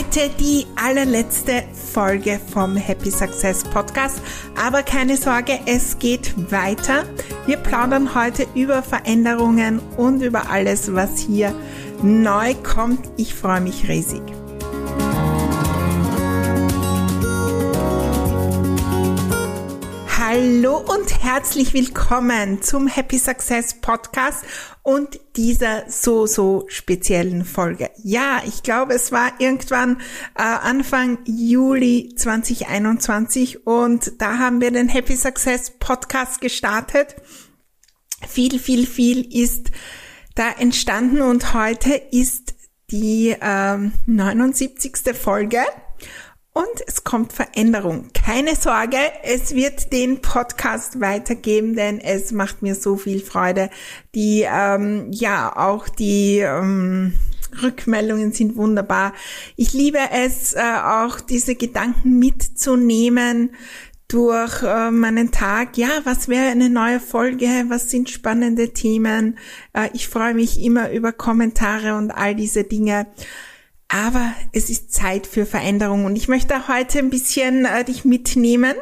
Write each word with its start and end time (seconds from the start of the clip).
Heute 0.00 0.30
die 0.40 0.66
allerletzte 0.76 1.62
Folge 1.92 2.40
vom 2.54 2.74
Happy 2.74 3.10
Success 3.10 3.64
Podcast. 3.64 4.22
Aber 4.56 4.82
keine 4.82 5.18
Sorge, 5.18 5.60
es 5.66 5.98
geht 5.98 6.50
weiter. 6.50 7.04
Wir 7.44 7.58
plaudern 7.58 8.14
heute 8.14 8.46
über 8.54 8.82
Veränderungen 8.82 9.78
und 9.98 10.22
über 10.22 10.50
alles, 10.50 10.94
was 10.94 11.18
hier 11.18 11.54
neu 12.02 12.54
kommt. 12.54 13.10
Ich 13.18 13.34
freue 13.34 13.60
mich 13.60 13.88
riesig. 13.88 14.22
Hallo 20.32 20.76
und 20.76 21.24
herzlich 21.24 21.74
willkommen 21.74 22.62
zum 22.62 22.86
Happy 22.86 23.18
Success 23.18 23.80
Podcast 23.80 24.44
und 24.84 25.18
dieser 25.34 25.90
so, 25.90 26.26
so 26.26 26.66
speziellen 26.68 27.44
Folge. 27.44 27.90
Ja, 27.96 28.40
ich 28.46 28.62
glaube, 28.62 28.94
es 28.94 29.10
war 29.10 29.32
irgendwann 29.40 30.00
äh, 30.38 30.42
Anfang 30.42 31.18
Juli 31.24 32.14
2021 32.14 33.66
und 33.66 34.22
da 34.22 34.38
haben 34.38 34.60
wir 34.60 34.70
den 34.70 34.88
Happy 34.88 35.16
Success 35.16 35.72
Podcast 35.80 36.40
gestartet. 36.40 37.16
Viel, 38.28 38.60
viel, 38.60 38.86
viel 38.86 39.36
ist 39.36 39.72
da 40.36 40.48
entstanden 40.60 41.22
und 41.22 41.54
heute 41.54 41.92
ist 41.92 42.54
die 42.92 43.30
äh, 43.30 43.78
79. 44.06 44.92
Folge 45.20 45.58
und 46.52 46.82
es 46.86 47.04
kommt 47.04 47.32
Veränderung. 47.32 48.08
Keine 48.12 48.56
Sorge, 48.56 48.98
es 49.22 49.54
wird 49.54 49.92
den 49.92 50.20
Podcast 50.20 51.00
weitergeben, 51.00 51.76
denn 51.76 52.00
es 52.00 52.32
macht 52.32 52.62
mir 52.62 52.74
so 52.74 52.96
viel 52.96 53.20
Freude. 53.20 53.70
Die, 54.14 54.46
ähm, 54.50 55.08
ja, 55.12 55.56
auch 55.56 55.88
die 55.88 56.38
ähm, 56.38 57.14
Rückmeldungen 57.62 58.32
sind 58.32 58.56
wunderbar. 58.56 59.12
Ich 59.56 59.72
liebe 59.72 59.98
es, 60.12 60.54
äh, 60.54 60.60
auch 60.60 61.20
diese 61.20 61.54
Gedanken 61.54 62.18
mitzunehmen 62.18 63.50
durch 64.08 64.62
äh, 64.64 64.90
meinen 64.90 65.30
Tag. 65.30 65.76
Ja, 65.76 65.88
was 66.04 66.28
wäre 66.28 66.50
eine 66.50 66.68
neue 66.68 66.98
Folge? 66.98 67.46
Was 67.68 67.90
sind 67.90 68.10
spannende 68.10 68.72
Themen? 68.72 69.38
Äh, 69.72 69.90
ich 69.92 70.08
freue 70.08 70.34
mich 70.34 70.60
immer 70.60 70.90
über 70.90 71.12
Kommentare 71.12 71.96
und 71.96 72.10
all 72.10 72.34
diese 72.34 72.64
Dinge. 72.64 73.06
Aber 73.92 74.32
es 74.52 74.70
ist 74.70 74.92
Zeit 74.92 75.26
für 75.26 75.44
Veränderung 75.44 76.04
und 76.04 76.14
ich 76.14 76.28
möchte 76.28 76.68
heute 76.68 77.00
ein 77.00 77.10
bisschen 77.10 77.64
äh, 77.64 77.84
dich 77.84 78.04
mitnehmen, 78.04 78.74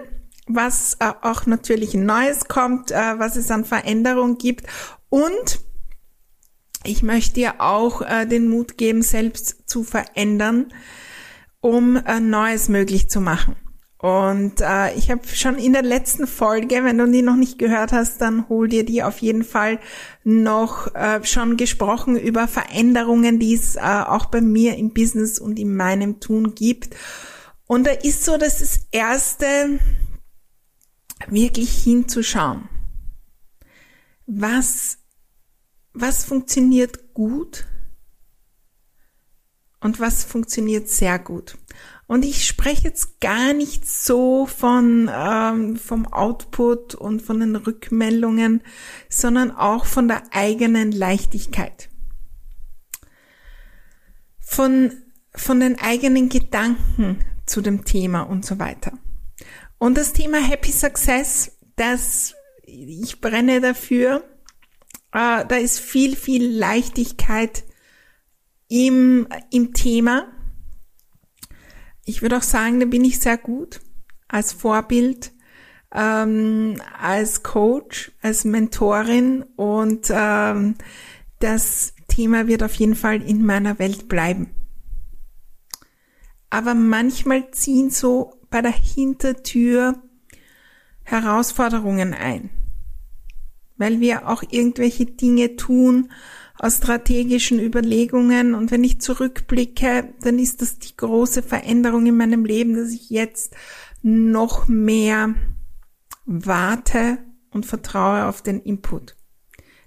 was 0.47 0.99
äh, 1.01 1.13
auch 1.23 1.47
natürlich 1.47 1.95
Neues 1.95 2.47
kommt, 2.47 2.91
äh, 2.91 3.19
was 3.19 3.37
es 3.37 3.51
an 3.51 3.65
Veränderung 3.65 4.37
gibt 4.37 4.67
und 5.09 5.61
ich 6.85 7.03
möchte 7.03 7.35
dir 7.35 7.61
auch 7.61 8.03
äh, 8.03 8.27
den 8.27 8.51
Mut 8.51 8.77
geben, 8.77 9.01
selbst 9.01 9.69
zu 9.69 9.83
verändern, 9.83 10.73
um 11.61 11.97
äh, 11.97 12.21
Neues 12.21 12.69
möglich 12.69 13.09
zu 13.09 13.23
machen. 13.23 13.57
Und 13.99 14.61
äh, 14.61 14.95
ich 14.95 15.11
habe 15.11 15.27
schon 15.27 15.57
in 15.57 15.73
der 15.73 15.83
letzten 15.83 16.29
Folge, 16.29 16.85
wenn 16.85 16.99
du 16.99 17.11
die 17.11 17.23
noch 17.23 17.35
nicht 17.35 17.59
gehört 17.59 17.91
hast, 17.91 18.21
dann 18.21 18.49
hol 18.49 18.69
dir 18.69 18.85
die 18.85 19.03
auf 19.03 19.19
jeden 19.19 19.43
Fall 19.43 19.81
noch 20.23 20.95
äh, 20.95 21.25
schon 21.25 21.57
gesprochen 21.57 22.17
über 22.17 22.47
Veränderungen, 22.47 23.41
die 23.41 23.55
es 23.55 23.75
äh, 23.75 23.81
auch 23.81 24.27
bei 24.27 24.41
mir 24.41 24.77
im 24.77 24.95
Business 24.95 25.41
und 25.41 25.59
in 25.59 25.75
meinem 25.75 26.21
Tun 26.21 26.55
gibt. 26.55 26.95
Und 27.67 27.89
da 27.89 27.91
ist 27.91 28.25
so 28.25 28.39
dass 28.39 28.61
das 28.61 28.87
Erste, 28.93 29.81
wirklich 31.27 31.83
hinzuschauen. 31.83 32.69
Was, 34.27 34.99
was 35.93 36.25
funktioniert 36.25 37.15
gut 37.15 37.67
und 39.81 40.01
was 40.01 40.25
funktioniert 40.25 40.89
sehr 40.89 41.19
gut. 41.19 41.59
Und 42.09 42.25
ich 42.25 42.47
spreche 42.47 42.85
jetzt 42.85 43.21
gar 43.21 43.53
nicht 43.53 43.87
so 43.87 44.47
von 44.47 45.11
ähm, 45.15 45.77
vom 45.77 46.07
Output 46.07 46.95
und 46.95 47.21
von 47.21 47.39
den 47.39 47.55
Rückmeldungen, 47.55 48.63
sondern 49.11 49.51
auch 49.51 49.85
von 49.85 50.09
der 50.09 50.23
eigenen 50.33 50.91
Leichtigkeit. 50.91 51.91
Von, 54.41 54.93
von 55.35 55.61
den 55.61 55.79
eigenen 55.79 56.31
Gedanken 56.31 57.19
zu 57.45 57.61
dem 57.61 57.85
Thema 57.85 58.23
und 58.23 58.47
so 58.47 58.59
weiter. 58.59 58.93
Und 59.77 59.99
das 59.99 60.15
Thema 60.15 60.39
Happy 60.39 60.73
Success, 60.73 61.59
das 61.77 62.35
ich 62.65 63.21
brenne 63.21 63.61
dafür. 63.61 64.25
Äh, 65.13 65.45
da 65.45 65.57
ist 65.57 65.79
viel, 65.79 66.17
viel 66.17 66.57
Leichtigkeit 66.57 67.65
im, 68.69 69.29
im 69.51 69.75
Thema 69.75 70.33
ich 72.09 72.23
würde 72.23 72.39
auch 72.39 72.43
sagen, 72.43 72.81
da 72.81 72.87
bin 72.87 73.05
ich 73.05 73.21
sehr 73.21 73.37
gut 73.37 73.81
als 74.29 74.53
Vorbild, 74.53 75.33
ähm, 75.95 76.81
als 76.99 77.43
Coach, 77.43 78.13
als 78.23 78.45
Mentorin 78.45 79.45
und 79.57 80.11
ähm, 80.11 80.75
das 81.39 81.95
Thema 82.09 82.47
wird 82.47 82.63
auf 82.63 82.75
jeden 82.75 82.95
Fall 82.95 83.23
in 83.23 83.45
meiner 83.45 83.79
Welt 83.79 84.09
bleiben. 84.09 84.51
Aber 86.49 86.73
manchmal 86.75 87.51
ziehen 87.51 87.91
so 87.91 88.41
bei 88.49 88.63
der 88.63 88.73
Hintertür 88.73 90.03
Herausforderungen 91.03 92.15
ein, 92.15 92.49
weil 93.77 94.01
wir 94.01 94.29
auch 94.29 94.43
irgendwelche 94.49 95.05
Dinge 95.05 95.57
tun, 95.57 96.11
aus 96.59 96.79
strategischen 96.79 97.61
Überlegungen. 97.61 98.55
Und 98.55 98.71
wenn 98.71 98.85
ich 98.85 99.01
zurückblicke, 99.01 100.13
dann 100.21 100.39
ist 100.39 100.61
das 100.61 100.79
die 100.79 100.97
große 100.97 101.43
Veränderung 101.43 102.07
in 102.07 102.17
meinem 102.17 102.45
Leben, 102.45 102.75
dass 102.75 102.91
ich 102.91 103.11
jetzt 103.11 103.55
noch 104.03 104.69
mehr 104.69 105.35
warte 106.25 107.19
und 107.51 107.67
vertraue 107.67 108.27
auf 108.27 108.43
den 108.43 108.61
Input. 108.61 109.17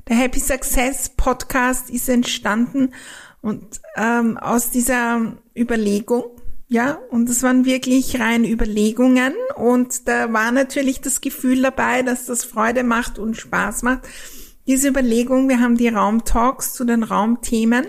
Der 0.07 0.15
Happy 0.15 0.39
Success 0.39 1.09
Podcast 1.09 1.89
ist 1.89 2.09
entstanden 2.09 2.93
und 3.41 3.81
ähm, 3.95 4.37
aus 4.37 4.71
dieser 4.71 5.37
Überlegung, 5.55 6.23
ja, 6.67 6.99
und 7.11 7.29
es 7.29 7.43
waren 7.43 7.65
wirklich 7.65 8.19
rein 8.19 8.45
Überlegungen 8.45 9.33
und 9.55 10.07
da 10.07 10.31
war 10.33 10.51
natürlich 10.51 11.01
das 11.01 11.21
Gefühl 11.21 11.61
dabei, 11.61 12.01
dass 12.01 12.25
das 12.25 12.43
Freude 12.43 12.83
macht 12.83 13.19
und 13.19 13.37
Spaß 13.37 13.83
macht 13.83 14.01
diese 14.67 14.89
Überlegung, 14.89 15.49
wir 15.49 15.59
haben 15.59 15.77
die 15.77 15.87
Raumtalks 15.87 16.73
zu 16.73 16.85
den 16.85 17.03
Raumthemen. 17.03 17.85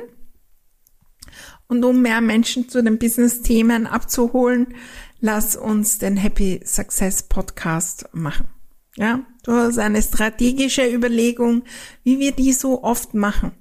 Und 1.69 1.85
um 1.85 2.03
mehr 2.03 2.21
Menschen 2.21 2.69
zu 2.69 2.83
den 2.83 2.99
Business-Themen 2.99 3.87
abzuholen, 3.87 4.75
lass 5.21 5.57
uns 5.57 5.99
den 5.99 6.17
Happy 6.17 6.61
Success 6.65 7.23
Podcast 7.23 8.09
machen. 8.13 8.49
Ja, 8.97 9.21
du 9.45 9.53
hast 9.53 9.79
eine 9.79 10.03
strategische 10.03 10.87
Überlegung, 10.87 11.63
wie 12.05 12.19
wir 12.19 12.33
die 12.33 12.53
so 12.53 12.83
oft 12.83 13.15
machen. 13.15 13.53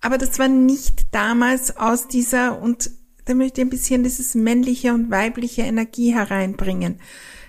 Aber 0.00 0.18
das 0.18 0.38
war 0.38 0.48
nicht 0.48 1.14
damals 1.14 1.76
aus 1.76 2.08
dieser, 2.08 2.60
und 2.60 2.90
da 3.24 3.34
möchte 3.34 3.60
ich 3.60 3.66
ein 3.66 3.70
bisschen 3.70 4.02
dieses 4.02 4.34
männliche 4.34 4.92
und 4.92 5.10
weibliche 5.10 5.62
Energie 5.62 6.14
hereinbringen 6.14 7.00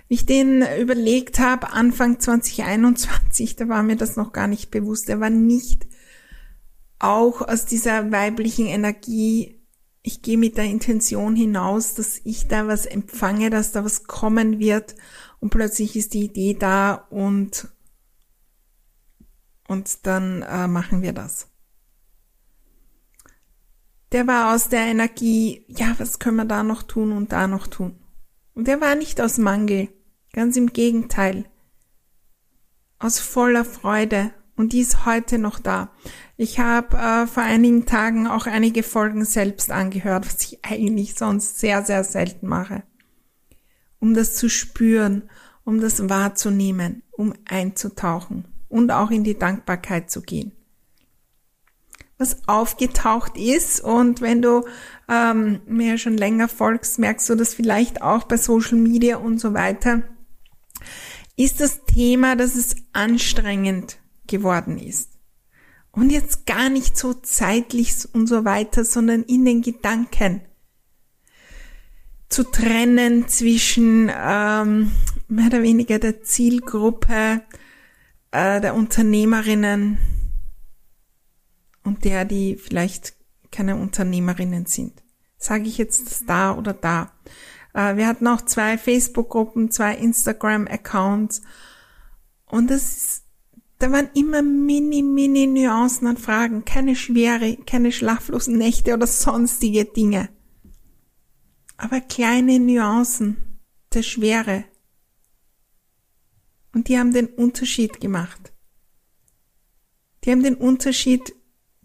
ich 0.09 0.25
den 0.25 0.63
überlegt 0.79 1.39
habe, 1.39 1.71
Anfang 1.71 2.19
2021, 2.19 3.55
da 3.55 3.69
war 3.69 3.83
mir 3.83 3.95
das 3.95 4.17
noch 4.17 4.33
gar 4.33 4.47
nicht 4.47 4.71
bewusst, 4.71 5.07
er 5.09 5.19
war 5.19 5.29
nicht 5.29 5.87
auch 6.99 7.41
aus 7.41 7.65
dieser 7.65 8.11
weiblichen 8.11 8.65
Energie, 8.65 9.61
ich 10.01 10.21
gehe 10.21 10.37
mit 10.37 10.57
der 10.57 10.65
Intention 10.65 11.35
hinaus, 11.35 11.93
dass 11.93 12.19
ich 12.25 12.47
da 12.47 12.67
was 12.67 12.85
empfange, 12.85 13.49
dass 13.49 13.71
da 13.71 13.85
was 13.85 14.03
kommen 14.03 14.59
wird 14.59 14.95
und 15.39 15.51
plötzlich 15.51 15.95
ist 15.95 16.13
die 16.13 16.25
Idee 16.25 16.55
da 16.59 16.93
und 17.09 17.69
und 19.67 20.07
dann 20.07 20.41
äh, 20.41 20.67
machen 20.67 21.03
wir 21.03 21.13
das. 21.13 21.49
der 24.11 24.27
war 24.27 24.55
aus 24.55 24.69
der 24.69 24.81
Energie, 24.85 25.65
ja, 25.67 25.95
was 25.97 26.19
können 26.19 26.37
wir 26.37 26.45
da 26.45 26.63
noch 26.63 26.83
tun 26.83 27.11
und 27.11 27.31
da 27.31 27.47
noch 27.47 27.67
tun. 27.67 27.99
Und 28.53 28.67
der 28.67 28.81
war 28.81 28.95
nicht 28.95 29.21
aus 29.21 29.37
Mangel, 29.37 29.89
ganz 30.39 30.55
im 30.55 30.67
Gegenteil, 30.67 31.43
aus 32.97 33.19
voller 33.19 33.65
Freude 33.65 34.31
und 34.55 34.71
die 34.71 34.79
ist 34.79 35.05
heute 35.05 35.37
noch 35.37 35.59
da. 35.59 35.91
Ich 36.37 36.59
habe 36.59 36.95
äh, 36.95 37.27
vor 37.27 37.43
einigen 37.43 37.85
Tagen 37.85 38.25
auch 38.25 38.47
einige 38.47 38.81
Folgen 38.81 39.25
selbst 39.25 39.69
angehört, 39.69 40.25
was 40.25 40.41
ich 40.45 40.63
eigentlich 40.63 41.15
sonst 41.15 41.59
sehr, 41.59 41.83
sehr 41.83 42.05
selten 42.05 42.47
mache, 42.47 42.83
um 43.99 44.13
das 44.13 44.35
zu 44.35 44.49
spüren, 44.49 45.29
um 45.65 45.81
das 45.81 46.07
wahrzunehmen, 46.07 47.03
um 47.11 47.33
einzutauchen 47.43 48.45
und 48.69 48.91
auch 48.91 49.11
in 49.11 49.25
die 49.25 49.37
Dankbarkeit 49.37 50.09
zu 50.09 50.21
gehen 50.21 50.53
was 52.21 52.47
aufgetaucht 52.47 53.37
ist. 53.37 53.79
Und 53.79 54.19
wenn 54.19 54.41
du 54.41 54.65
ähm, 55.07 55.61
mir 55.65 55.97
schon 55.97 56.17
länger 56.17 56.49
folgst, 56.49 56.99
merkst 56.99 57.29
du 57.29 57.35
das 57.35 57.53
vielleicht 57.53 58.01
auch 58.01 58.25
bei 58.25 58.35
Social 58.35 58.77
Media 58.77 59.15
und 59.15 59.39
so 59.39 59.53
weiter, 59.53 60.03
ist 61.39 61.61
das 61.61 61.85
Thema, 61.85 62.35
dass 62.35 62.55
es 62.55 62.75
anstrengend 62.93 63.97
geworden 64.27 64.77
ist. 64.77 65.11
Und 65.91 66.11
jetzt 66.11 66.45
gar 66.45 66.69
nicht 66.69 66.97
so 66.97 67.13
zeitlich 67.13 68.07
und 68.13 68.27
so 68.27 68.45
weiter, 68.45 68.85
sondern 68.85 69.23
in 69.23 69.45
den 69.45 69.61
Gedanken 69.61 70.41
zu 72.29 72.43
trennen 72.43 73.27
zwischen 73.27 74.11
ähm, 74.15 74.91
mehr 75.27 75.47
oder 75.47 75.63
weniger 75.63 75.97
der 75.97 76.21
Zielgruppe 76.21 77.41
äh, 78.31 78.61
der 78.61 78.75
Unternehmerinnen, 78.75 79.97
und 81.89 82.05
der, 82.05 82.23
die 82.25 82.55
vielleicht 82.55 83.15
keine 83.51 83.75
Unternehmerinnen 83.75 84.65
sind. 84.65 85.03
Sage 85.37 85.63
ich 85.63 85.77
jetzt 85.77 86.29
da 86.29 86.55
oder 86.55 86.73
da. 86.73 87.11
Äh, 87.73 87.95
wir 87.95 88.07
hatten 88.07 88.27
auch 88.27 88.41
zwei 88.41 88.77
Facebook-Gruppen, 88.77 89.71
zwei 89.71 89.95
Instagram-Accounts 89.95 91.41
und 92.49 92.69
das, 92.69 93.23
da 93.77 93.91
waren 93.91 94.09
immer 94.15 94.41
mini, 94.41 95.03
mini 95.03 95.47
Nuancen 95.47 96.07
an 96.07 96.17
Fragen, 96.17 96.65
keine 96.65 96.95
schwere, 96.95 97.57
keine 97.57 97.91
schlaflosen 97.91 98.57
Nächte 98.57 98.93
oder 98.93 99.07
sonstige 99.07 99.85
Dinge. 99.85 100.29
Aber 101.77 102.01
kleine 102.01 102.59
Nuancen 102.59 103.59
der 103.93 104.03
Schwere. 104.03 104.65
Und 106.73 106.87
die 106.87 106.99
haben 106.99 107.13
den 107.13 107.27
Unterschied 107.27 108.01
gemacht. 108.01 108.51
Die 110.23 110.31
haben 110.31 110.43
den 110.43 110.55
Unterschied 110.55 111.33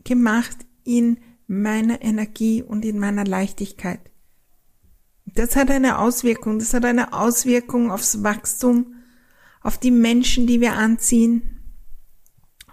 gemacht 0.03 0.57
in 0.83 1.19
meiner 1.47 2.03
Energie 2.03 2.63
und 2.63 2.85
in 2.85 2.99
meiner 2.99 3.25
Leichtigkeit. 3.25 4.11
Das 5.27 5.57
hat 5.57 5.71
eine 5.71 5.99
Auswirkung. 5.99 6.59
Das 6.59 6.75
hat 6.75 6.85
eine 6.85 7.13
Auswirkung 7.13 7.91
aufs 7.91 8.23
Wachstum, 8.23 8.95
auf 9.61 9.79
die 9.79 9.91
Menschen, 9.91 10.47
die 10.47 10.61
wir 10.61 10.75
anziehen 10.75 11.63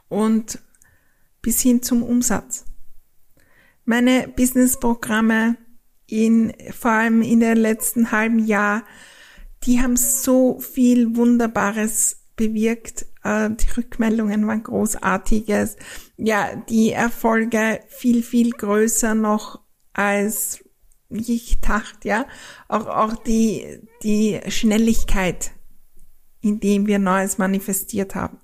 und 0.10 0.60
bis 1.42 1.62
hin 1.62 1.82
zum 1.82 2.04
Umsatz. 2.04 2.66
Meine 3.86 4.28
Businessprogramme 4.28 5.58
in, 6.06 6.54
vor 6.78 6.92
allem 6.92 7.22
in 7.22 7.40
der 7.40 7.56
letzten 7.56 8.12
halben 8.12 8.46
Jahr, 8.46 8.84
die 9.64 9.82
haben 9.82 9.96
so 9.96 10.60
viel 10.60 11.16
Wunderbares 11.16 12.22
bewirkt. 12.36 13.06
Äh, 13.24 13.52
die 13.52 13.70
Rückmeldungen 13.78 14.46
waren 14.48 14.64
großartiges. 14.64 15.78
Ja, 16.18 16.56
die 16.70 16.92
Erfolge 16.92 17.80
viel, 17.88 18.24
viel 18.24 18.52
größer 18.52 19.16
noch 19.16 19.62
als 19.94 20.64
ich 21.12 21.60
dachte, 21.60 22.08
ja. 22.08 22.26
Auch, 22.68 22.88
auch 22.88 23.16
die, 23.16 23.80
die 24.04 24.40
Schnelligkeit, 24.48 25.52
in 26.42 26.60
dem 26.60 26.88
wir 26.88 27.00
Neues 27.00 27.38
manifestiert 27.38 28.16
haben. 28.16 28.38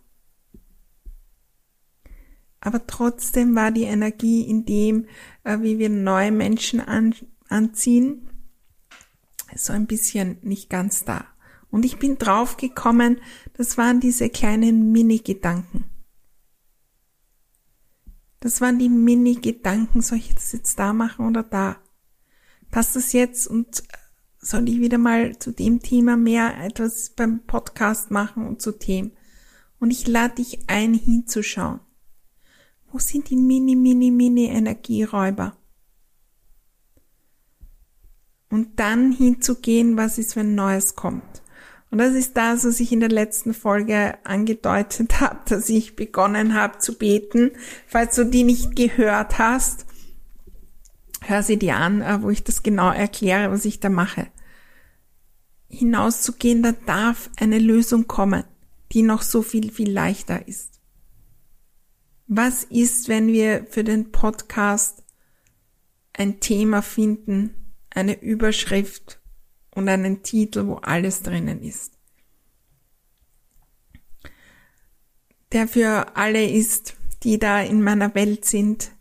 Aber 2.59 2.85
trotzdem 2.85 3.55
war 3.55 3.71
die 3.71 3.83
Energie 3.83 4.41
in 4.41 4.65
dem, 4.65 5.07
äh, 5.43 5.59
wie 5.61 5.79
wir 5.79 5.89
neue 5.89 6.31
Menschen 6.31 6.81
an, 6.81 7.15
anziehen, 7.47 8.29
so 9.55 9.73
ein 9.73 9.87
bisschen 9.87 10.37
nicht 10.41 10.69
ganz 10.69 11.05
da. 11.05 11.25
Und 11.69 11.85
ich 11.85 11.97
bin 11.97 12.17
draufgekommen, 12.17 13.21
das 13.53 13.77
waren 13.77 13.99
diese 13.99 14.29
kleinen 14.29 14.91
Mini-Gedanken. 14.91 15.85
Das 18.39 18.61
waren 18.61 18.79
die 18.79 18.89
Mini-Gedanken, 18.89 20.01
soll 20.01 20.19
ich 20.19 20.33
das 20.33 20.51
jetzt 20.51 20.77
da 20.79 20.93
machen 20.93 21.27
oder 21.27 21.43
da? 21.43 21.77
Passt 22.77 22.95
das 22.95 23.11
jetzt 23.11 23.47
und 23.47 23.81
soll 24.37 24.69
ich 24.69 24.79
wieder 24.79 24.99
mal 24.99 25.39
zu 25.39 25.51
dem 25.51 25.81
Thema 25.81 26.15
mehr 26.15 26.63
etwas 26.63 27.09
beim 27.09 27.39
Podcast 27.39 28.11
machen 28.11 28.45
und 28.45 28.61
zu 28.61 28.71
Themen? 28.71 29.13
Und 29.79 29.89
ich 29.89 30.05
lade 30.05 30.35
dich 30.35 30.59
ein, 30.67 30.93
hinzuschauen. 30.93 31.79
Wo 32.91 32.99
sind 32.99 33.31
die 33.31 33.35
Mini, 33.35 33.75
Mini, 33.75 34.11
Mini 34.11 34.45
Energieräuber? 34.45 35.57
Und 38.51 38.79
dann 38.79 39.11
hinzugehen, 39.11 39.97
was 39.97 40.19
ist, 40.19 40.35
wenn 40.35 40.53
Neues 40.53 40.93
kommt. 40.93 41.41
Und 41.89 41.97
das 41.97 42.13
ist 42.13 42.37
das, 42.37 42.63
was 42.63 42.79
ich 42.79 42.91
in 42.91 42.99
der 42.99 43.09
letzten 43.09 43.55
Folge 43.55 44.19
angedeutet 44.23 45.19
habe, 45.19 45.39
dass 45.49 45.67
ich 45.67 45.95
begonnen 45.95 46.53
habe 46.53 46.77
zu 46.77 46.95
beten. 46.95 47.53
Falls 47.87 48.15
du 48.17 48.23
die 48.23 48.43
nicht 48.43 48.75
gehört 48.75 49.39
hast, 49.39 49.86
hör 51.29 51.43
sie 51.43 51.57
dir 51.57 51.75
an, 51.77 52.01
äh, 52.01 52.21
wo 52.21 52.29
ich 52.29 52.43
das 52.43 52.63
genau 52.63 52.91
erkläre, 52.91 53.51
was 53.51 53.65
ich 53.65 53.79
da 53.79 53.89
mache. 53.89 54.27
Hinauszugehen, 55.69 56.63
da 56.63 56.71
darf 56.85 57.29
eine 57.37 57.59
Lösung 57.59 58.07
kommen, 58.07 58.43
die 58.91 59.01
noch 59.01 59.21
so 59.21 59.41
viel, 59.41 59.71
viel 59.71 59.91
leichter 59.91 60.47
ist. 60.47 60.79
Was 62.27 62.63
ist, 62.63 63.07
wenn 63.07 63.27
wir 63.27 63.65
für 63.69 63.83
den 63.83 64.11
Podcast 64.11 65.03
ein 66.13 66.39
Thema 66.39 66.81
finden, 66.81 67.73
eine 67.89 68.21
Überschrift, 68.21 69.19
und 69.77 69.87
einen 69.89 70.23
Titel, 70.23 70.65
wo 70.65 70.75
alles 70.77 71.21
drinnen 71.21 71.61
ist. 71.61 71.93
Der 75.51 75.67
für 75.67 76.17
alle 76.17 76.49
ist, 76.49 76.95
die 77.21 77.37
da 77.37 77.61
in 77.61 77.83
meiner 77.83 78.15
Welt 78.15 78.43
sind, 78.43 78.91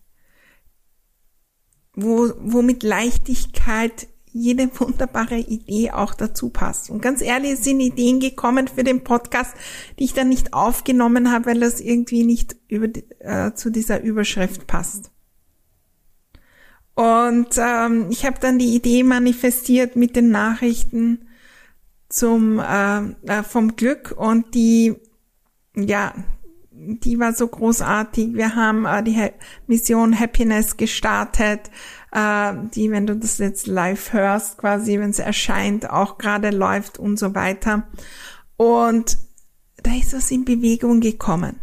wo, 1.96 2.30
wo 2.38 2.62
mit 2.62 2.82
Leichtigkeit 2.82 4.06
jede 4.32 4.68
wunderbare 4.78 5.38
Idee 5.38 5.90
auch 5.92 6.12
dazu 6.12 6.50
passt. 6.50 6.90
Und 6.90 7.00
ganz 7.00 7.22
ehrlich, 7.22 7.58
sind 7.58 7.80
Ideen 7.80 8.20
gekommen 8.20 8.68
für 8.68 8.84
den 8.84 9.02
Podcast, 9.02 9.54
die 9.98 10.04
ich 10.04 10.12
dann 10.12 10.28
nicht 10.28 10.52
aufgenommen 10.52 11.32
habe, 11.32 11.46
weil 11.46 11.60
das 11.60 11.80
irgendwie 11.80 12.22
nicht 12.22 12.54
über, 12.68 12.88
äh, 13.20 13.54
zu 13.54 13.70
dieser 13.70 14.02
Überschrift 14.02 14.66
passt. 14.66 15.10
Und 16.94 17.48
ähm, 17.58 18.08
ich 18.10 18.26
habe 18.26 18.38
dann 18.40 18.58
die 18.58 18.74
Idee 18.74 19.02
manifestiert 19.02 19.96
mit 19.96 20.16
den 20.16 20.30
Nachrichten 20.30 21.26
zum 22.08 22.58
äh, 22.58 23.10
äh, 23.26 23.42
vom 23.42 23.76
Glück 23.76 24.14
und 24.16 24.54
die 24.54 24.96
ja 25.74 26.14
die 26.78 27.18
war 27.18 27.32
so 27.32 27.48
großartig. 27.48 28.34
Wir 28.34 28.54
haben 28.54 28.84
äh, 28.84 29.02
die 29.02 29.30
Mission 29.66 30.18
Happiness 30.18 30.76
gestartet, 30.76 31.70
äh, 32.12 32.52
die, 32.74 32.90
wenn 32.90 33.06
du 33.06 33.16
das 33.16 33.38
jetzt 33.38 33.66
live 33.66 34.12
hörst, 34.12 34.58
quasi, 34.58 34.98
wenn 34.98 35.10
es 35.10 35.18
erscheint, 35.18 35.88
auch 35.88 36.18
gerade 36.18 36.50
läuft 36.50 36.98
und 36.98 37.18
so 37.18 37.34
weiter. 37.34 37.88
Und 38.56 39.18
da 39.82 39.94
ist 39.94 40.12
was 40.12 40.30
in 40.30 40.44
Bewegung 40.44 41.00
gekommen. 41.00 41.58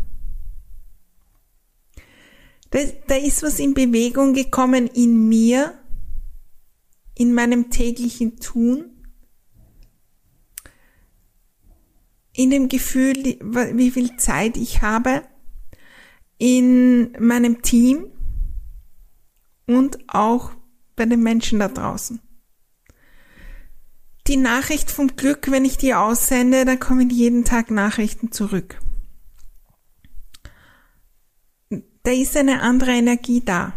Da, 2.72 2.80
da 3.08 3.16
ist 3.16 3.44
was 3.44 3.60
in 3.60 3.76
Bewegung 3.76 4.34
gekommen 4.34 4.88
in 4.88 5.30
mir, 5.30 5.78
in 7.16 7.34
meinem 7.34 7.70
täglichen 7.70 8.40
Tun, 8.40 8.93
in 12.36 12.50
dem 12.50 12.70
Gefühl, 12.70 13.16
wie 13.16 13.92
viel 13.92 14.18
Zeit 14.18 14.58
ich 14.58 14.82
habe, 14.82 15.24
in 16.38 17.12
meinem 17.20 17.62
Team 17.62 18.08
und 19.68 19.98
auch 20.08 20.52
bei 20.96 21.06
den 21.06 21.22
Menschen 21.22 21.60
da 21.60 21.68
draußen. 21.68 22.20
Die 24.28 24.38
Nachricht 24.38 24.90
vom 24.90 25.16
Glück, 25.16 25.52
wenn 25.52 25.66
ich 25.66 25.78
die 25.78 25.94
aussende, 25.94 26.66
dann 26.66 26.80
kommen 26.80 27.10
jeden 27.10 27.44
Tag 27.46 27.72
Nachrichten 27.72 28.32
zurück. 28.32 28.80
da 32.04 32.12
ist 32.12 32.36
eine 32.36 32.62
andere 32.62 32.92
Energie 32.92 33.42
da. 33.44 33.74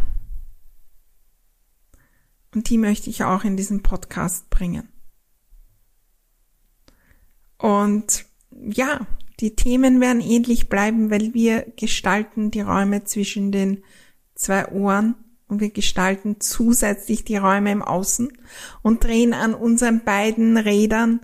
Und 2.55 2.69
die 2.69 2.79
möchte 2.79 3.09
ich 3.09 3.23
auch 3.23 3.45
in 3.45 3.57
diesem 3.57 3.83
Podcast 3.83 4.51
bringen. 4.51 4.89
Und 7.59 8.27
ja, 8.73 9.07
die 9.41 9.55
Themen 9.55 10.01
werden 10.01 10.21
ähnlich 10.21 10.69
bleiben, 10.69 11.11
weil 11.11 11.35
wir 11.35 11.67
gestalten 11.77 12.51
die 12.51 12.63
Räume 12.63 13.05
zwischen 13.05 13.53
den 13.53 13.83
zwei 14.35 14.69
Ohren 14.69 15.15
und 15.47 15.61
wir 15.61 15.71
gestalten 15.71 16.37
zusätzlich 16.41 17.25
die 17.25 17.37
Räume 17.37 17.71
im 17.71 17.83
Außen 17.83 18.33
und 18.83 19.05
drehen 19.05 19.35
an 19.35 19.55
unseren 19.55 20.05
beiden 20.05 20.57
Rädern, 20.57 21.21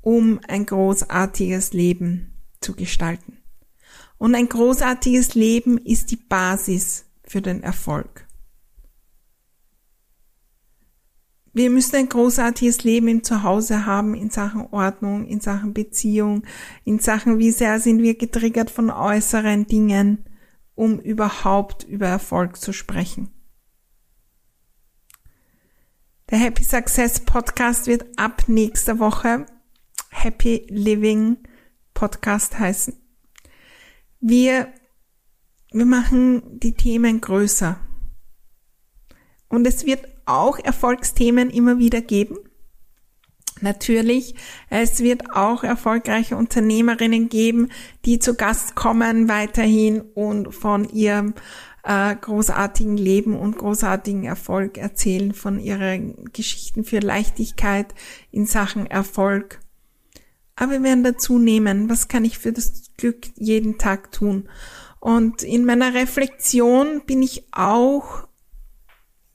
um 0.00 0.40
ein 0.46 0.66
großartiges 0.66 1.72
Leben 1.72 2.34
zu 2.60 2.74
gestalten. 2.74 3.38
Und 4.18 4.34
ein 4.34 4.48
großartiges 4.48 5.34
Leben 5.34 5.78
ist 5.78 6.10
die 6.10 6.16
Basis 6.16 7.06
für 7.24 7.42
den 7.42 7.62
Erfolg. 7.62 8.26
Wir 11.54 11.70
müssen 11.70 11.94
ein 11.94 12.08
großartiges 12.08 12.82
Leben 12.82 13.06
im 13.06 13.22
Zuhause 13.22 13.86
haben 13.86 14.14
in 14.14 14.28
Sachen 14.28 14.66
Ordnung, 14.72 15.24
in 15.24 15.40
Sachen 15.40 15.72
Beziehung, 15.72 16.42
in 16.82 16.98
Sachen, 16.98 17.38
wie 17.38 17.52
sehr 17.52 17.78
sind 17.78 18.02
wir 18.02 18.16
getriggert 18.16 18.72
von 18.72 18.90
äußeren 18.90 19.68
Dingen, 19.68 20.24
um 20.74 20.98
überhaupt 20.98 21.84
über 21.84 22.08
Erfolg 22.08 22.56
zu 22.56 22.72
sprechen. 22.72 23.30
Der 26.30 26.38
Happy 26.38 26.64
Success 26.64 27.20
Podcast 27.20 27.86
wird 27.86 28.04
ab 28.18 28.48
nächster 28.48 28.98
Woche 28.98 29.46
Happy 30.10 30.66
Living 30.68 31.36
Podcast 31.92 32.58
heißen. 32.58 32.94
Wir, 34.18 34.72
wir 35.70 35.86
machen 35.86 36.58
die 36.58 36.74
Themen 36.74 37.20
größer. 37.20 37.78
Und 39.48 39.68
es 39.68 39.86
wird 39.86 40.13
auch 40.26 40.58
Erfolgsthemen 40.58 41.50
immer 41.50 41.78
wieder 41.78 42.00
geben. 42.00 42.36
Natürlich, 43.60 44.34
es 44.68 45.00
wird 45.00 45.32
auch 45.34 45.62
erfolgreiche 45.64 46.36
Unternehmerinnen 46.36 47.28
geben, 47.28 47.70
die 48.04 48.18
zu 48.18 48.34
Gast 48.34 48.74
kommen 48.74 49.28
weiterhin 49.28 50.00
und 50.00 50.52
von 50.52 50.88
ihrem 50.88 51.34
äh, 51.84 52.16
großartigen 52.16 52.96
Leben 52.96 53.38
und 53.38 53.56
großartigen 53.56 54.24
Erfolg 54.24 54.76
erzählen, 54.76 55.32
von 55.32 55.60
ihren 55.60 56.32
Geschichten 56.32 56.84
für 56.84 56.98
Leichtigkeit 56.98 57.94
in 58.30 58.46
Sachen 58.46 58.86
Erfolg. 58.86 59.60
Aber 60.56 60.72
wir 60.72 60.82
werden 60.82 61.04
dazu 61.04 61.38
nehmen, 61.38 61.88
was 61.88 62.08
kann 62.08 62.24
ich 62.24 62.38
für 62.38 62.52
das 62.52 62.90
Glück 62.96 63.26
jeden 63.36 63.78
Tag 63.78 64.12
tun? 64.12 64.48
Und 65.00 65.42
in 65.42 65.64
meiner 65.64 65.94
Reflexion 65.94 67.02
bin 67.06 67.22
ich 67.22 67.44
auch, 67.52 68.26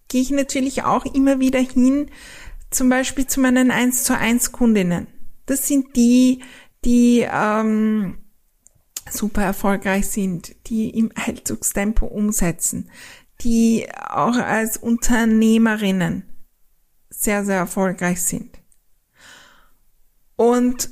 gehe 0.10 0.22
ich 0.22 0.32
natürlich 0.32 0.84
auch 0.84 1.06
immer 1.06 1.40
wieder 1.40 1.60
hin, 1.60 2.12
zum 2.70 2.90
Beispiel 2.90 3.26
zu 3.26 3.40
meinen 3.40 3.72
1 3.72 4.04
zu 4.04 4.18
1 4.18 4.52
Kundinnen. 4.52 5.08
Das 5.46 5.68
sind 5.68 5.96
die, 5.96 6.44
die 6.86 7.26
ähm, 7.32 8.18
super 9.10 9.44
erfolgreich 9.44 10.08
sind, 10.08 10.56
die 10.68 10.90
im 10.90 11.12
Heilzugstempo 11.18 12.06
umsetzen, 12.06 12.92
die 13.42 13.88
auch 13.96 14.36
als 14.36 14.78
Unternehmerinnen 14.78 16.24
sehr, 17.10 17.46
sehr 17.46 17.58
erfolgreich 17.58 18.22
sind. 18.22 18.60
Und 20.36 20.90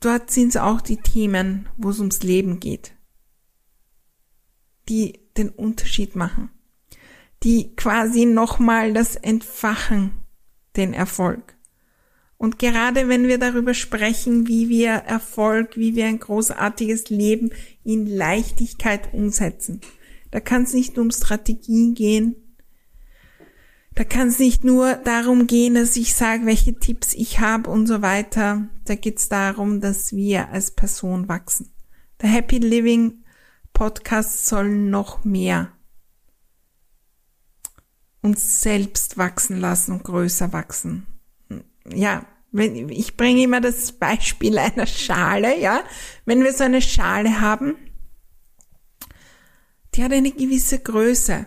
dort 0.00 0.30
sind 0.30 0.48
es 0.48 0.56
auch 0.56 0.80
die 0.80 0.98
Themen, 0.98 1.68
wo 1.76 1.90
es 1.90 1.98
ums 1.98 2.22
Leben 2.22 2.60
geht, 2.60 2.94
die 4.88 5.20
den 5.36 5.50
Unterschied 5.50 6.16
machen, 6.16 6.50
die 7.42 7.74
quasi 7.76 8.24
nochmal 8.24 8.92
das 8.92 9.16
entfachen, 9.16 10.12
den 10.76 10.92
Erfolg. 10.92 11.54
Und 12.36 12.58
gerade 12.58 13.08
wenn 13.08 13.26
wir 13.26 13.38
darüber 13.38 13.74
sprechen, 13.74 14.46
wie 14.46 14.68
wir 14.68 14.90
Erfolg, 14.90 15.76
wie 15.76 15.96
wir 15.96 16.06
ein 16.06 16.20
großartiges 16.20 17.10
Leben 17.10 17.50
in 17.84 18.06
Leichtigkeit 18.06 19.12
umsetzen, 19.12 19.80
da 20.30 20.40
kann 20.40 20.62
es 20.62 20.72
nicht 20.72 20.98
um 20.98 21.10
Strategien 21.10 21.94
gehen, 21.94 22.36
da 23.94 24.04
kann 24.04 24.28
es 24.28 24.38
nicht 24.38 24.62
nur 24.62 24.94
darum 24.94 25.48
gehen, 25.48 25.74
dass 25.74 25.96
ich 25.96 26.14
sage, 26.14 26.46
welche 26.46 26.78
Tipps 26.78 27.14
ich 27.14 27.40
habe 27.40 27.68
und 27.68 27.88
so 27.88 28.00
weiter. 28.00 28.68
Da 28.84 28.94
geht 28.94 29.18
es 29.18 29.28
darum, 29.28 29.80
dass 29.80 30.14
wir 30.14 30.50
als 30.50 30.70
Person 30.70 31.28
wachsen. 31.28 31.72
Der 32.22 32.28
Happy 32.28 32.58
Living 32.58 33.24
Podcast 33.72 34.46
soll 34.46 34.68
noch 34.68 35.24
mehr 35.24 35.72
uns 38.22 38.62
selbst 38.62 39.18
wachsen 39.18 39.60
lassen 39.60 39.92
und 39.92 40.04
größer 40.04 40.52
wachsen 40.52 41.06
ja, 41.94 42.26
wenn, 42.50 42.88
ich 42.88 43.16
bringe 43.16 43.42
immer 43.42 43.60
das 43.60 43.92
Beispiel 43.92 44.58
einer 44.58 44.86
Schale, 44.86 45.60
ja. 45.60 45.82
Wenn 46.24 46.42
wir 46.42 46.52
so 46.52 46.64
eine 46.64 46.82
Schale 46.82 47.40
haben, 47.40 47.76
die 49.94 50.04
hat 50.04 50.12
eine 50.12 50.30
gewisse 50.30 50.78
Größe. 50.78 51.46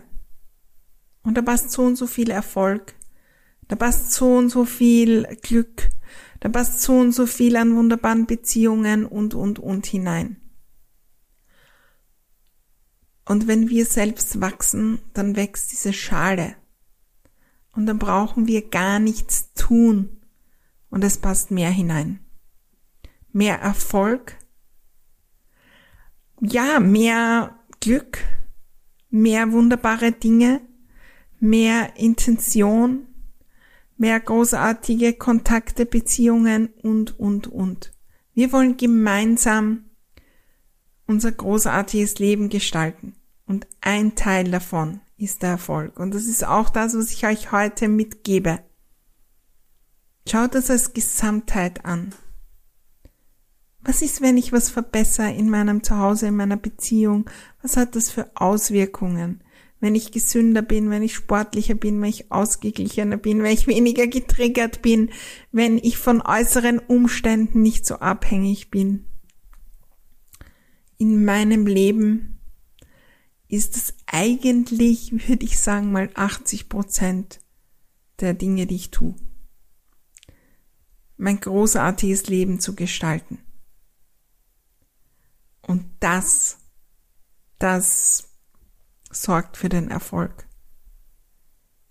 Und 1.24 1.38
da 1.38 1.42
passt 1.42 1.72
so 1.72 1.84
und 1.84 1.96
so 1.96 2.08
viel 2.08 2.30
Erfolg. 2.30 2.94
Da 3.68 3.76
passt 3.76 4.12
so 4.12 4.36
und 4.36 4.50
so 4.50 4.66
viel 4.66 5.24
Glück. 5.42 5.90
Da 6.40 6.50
passt 6.50 6.82
so 6.82 6.98
und 6.98 7.12
so 7.12 7.28
viel 7.28 7.56
an 7.56 7.76
wunderbaren 7.76 8.26
Beziehungen 8.26 9.06
und, 9.06 9.34
und, 9.34 9.60
und 9.60 9.86
hinein. 9.86 10.38
Und 13.26 13.48
wenn 13.48 13.70
wir 13.70 13.86
selbst 13.86 14.42
wachsen, 14.42 15.00
dann 15.14 15.36
wächst 15.36 15.72
diese 15.72 15.94
Schale. 15.94 16.56
Und 17.74 17.86
dann 17.86 18.00
brauchen 18.00 18.48
wir 18.48 18.70
gar 18.70 19.00
nichts 19.00 19.54
tun 19.54 20.22
und 20.90 21.04
es 21.04 21.18
passt 21.18 21.52
mehr 21.52 21.70
hinein. 21.70 22.20
Mehr 23.32 23.60
Erfolg, 23.60 24.38
ja, 26.42 26.80
mehr 26.80 27.56
Glück, 27.80 28.20
mehr 29.10 29.52
wunderbare 29.52 30.12
Dinge, 30.12 30.62
mehr 31.40 31.96
Intention, 31.98 33.08
mehr 33.98 34.20
großartige 34.20 35.14
Kontakte, 35.14 35.86
Beziehungen 35.86 36.70
und, 36.82 37.20
und, 37.20 37.48
und. 37.48 37.94
Wir 38.34 38.52
wollen 38.52 38.78
gemeinsam 38.78 39.86
unser 41.06 41.32
großartiges 41.32 42.20
Leben 42.20 42.50
gestalten. 42.50 43.16
Und 43.46 43.68
ein 43.82 44.16
Teil 44.16 44.50
davon 44.50 45.02
ist 45.22 45.44
der 45.44 45.52
Erfolg. 45.52 46.00
Und 46.00 46.14
das 46.14 46.26
ist 46.26 46.46
auch 46.46 46.70
das, 46.70 46.96
was 46.96 47.12
ich 47.12 47.26
euch 47.26 47.52
heute 47.52 47.88
mitgebe. 47.88 48.60
Schaut 50.28 50.56
das 50.56 50.70
als 50.70 50.94
Gesamtheit 50.94 51.86
an. 51.86 52.14
Was 53.84 54.02
ist, 54.02 54.22
wenn 54.22 54.38
ich 54.38 54.52
was 54.52 54.70
verbessere 54.70 55.32
in 55.32 55.50
meinem 55.50 55.84
Zuhause, 55.84 56.28
in 56.28 56.36
meiner 56.36 56.58
Beziehung? 56.58 57.30
Was 57.62 57.78
hat 57.78 57.96
das 57.96 58.12
für 58.12 58.30
Auswirkungen? 58.36 59.44
Wenn 59.80 59.96
ich 59.96 60.12
gesünder 60.12 60.62
bin, 60.62 60.92
wenn 60.92 61.02
ich 61.02 61.16
sportlicher 61.16 61.74
bin, 61.74 62.00
wenn 62.02 62.10
ich 62.10 62.32
ausgeglichener 62.32 63.18
bin, 63.18 63.42
wenn 63.42 63.52
ich 63.52 63.66
weniger 63.66 64.06
getriggert 64.06 64.84
bin, 64.84 65.10
wenn 65.52 65.80
ich 65.80 65.98
von 65.98 66.22
äußeren 66.22 66.78
Umständen 66.78 67.64
nicht 67.64 67.88
so 67.88 67.96
abhängig 67.96 68.70
bin. 68.70 69.06
In 71.00 71.26
meinem 71.26 71.66
Leben 71.66 72.41
ist 73.52 73.76
es 73.78 73.94
eigentlich, 74.08 75.12
würde 75.28 75.46
ich 75.46 75.60
sagen, 75.60 75.92
mal 75.92 76.10
80 76.14 76.70
Prozent 76.70 77.40
der 78.20 78.34
Dinge, 78.34 78.66
die 78.66 78.76
ich 78.76 78.92
tue 78.92 79.16
mein 81.22 81.40
großartiges 81.40 82.28
Leben 82.28 82.60
zu 82.60 82.76
gestalten. 82.76 83.38
Und 85.62 85.86
das, 86.00 86.58
das 87.60 88.28
sorgt 89.12 89.56
für 89.56 89.70
den 89.70 89.92
Erfolg. 89.92 90.48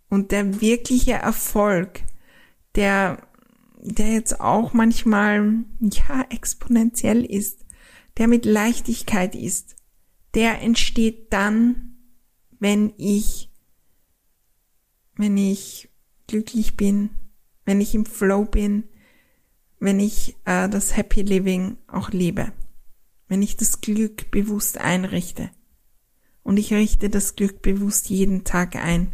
Und 0.09 0.33
der 0.33 0.61
wirkliche 0.61 1.13
Erfolg, 1.13 2.03
der, 2.75 3.23
der 3.79 4.15
jetzt 4.15 4.41
auch 4.41 4.73
manchmal, 4.73 5.65
ja, 5.79 6.27
exponentiell 6.31 7.25
ist, 7.25 7.65
der 8.19 8.27
mit 8.27 8.45
Leichtigkeit 8.45 9.37
ist, 9.37 9.77
der 10.35 10.61
entsteht 10.61 11.33
dann, 11.33 11.97
wenn 12.59 12.93
ich, 12.97 13.51
wenn 15.17 15.37
ich 15.37 15.89
glücklich 16.27 16.77
bin, 16.77 17.11
wenn 17.65 17.81
ich 17.81 17.95
im 17.95 18.07
Flow 18.07 18.45
bin, 18.45 18.85
wenn 19.81 19.99
ich 19.99 20.37
äh, 20.45 20.69
das 20.69 20.97
Happy 20.97 21.23
Living 21.23 21.79
auch 21.87 22.11
lebe, 22.11 22.53
wenn 23.29 23.43
ich 23.43 23.57
das 23.57 23.81
Glück 23.81 24.31
bewusst 24.31 24.79
einrichte. 24.79 25.51
Und 26.43 26.59
ich 26.59 26.73
richte 26.73 27.11
das 27.11 27.37
Glück 27.37 27.63
bewusst 27.63 28.09
jeden 28.09 28.45
Tag 28.45 28.77
ein. 28.77 29.09
Und 29.09 29.13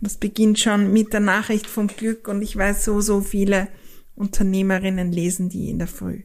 das 0.00 0.16
beginnt 0.16 0.58
schon 0.58 0.92
mit 0.92 1.12
der 1.12 1.20
Nachricht 1.20 1.66
vom 1.66 1.88
Glück 1.88 2.28
und 2.28 2.42
ich 2.42 2.56
weiß 2.56 2.84
so, 2.84 3.00
so 3.00 3.20
viele 3.20 3.68
Unternehmerinnen 4.14 5.12
lesen 5.12 5.48
die 5.48 5.70
in 5.70 5.78
der 5.78 5.88
Früh. 5.88 6.22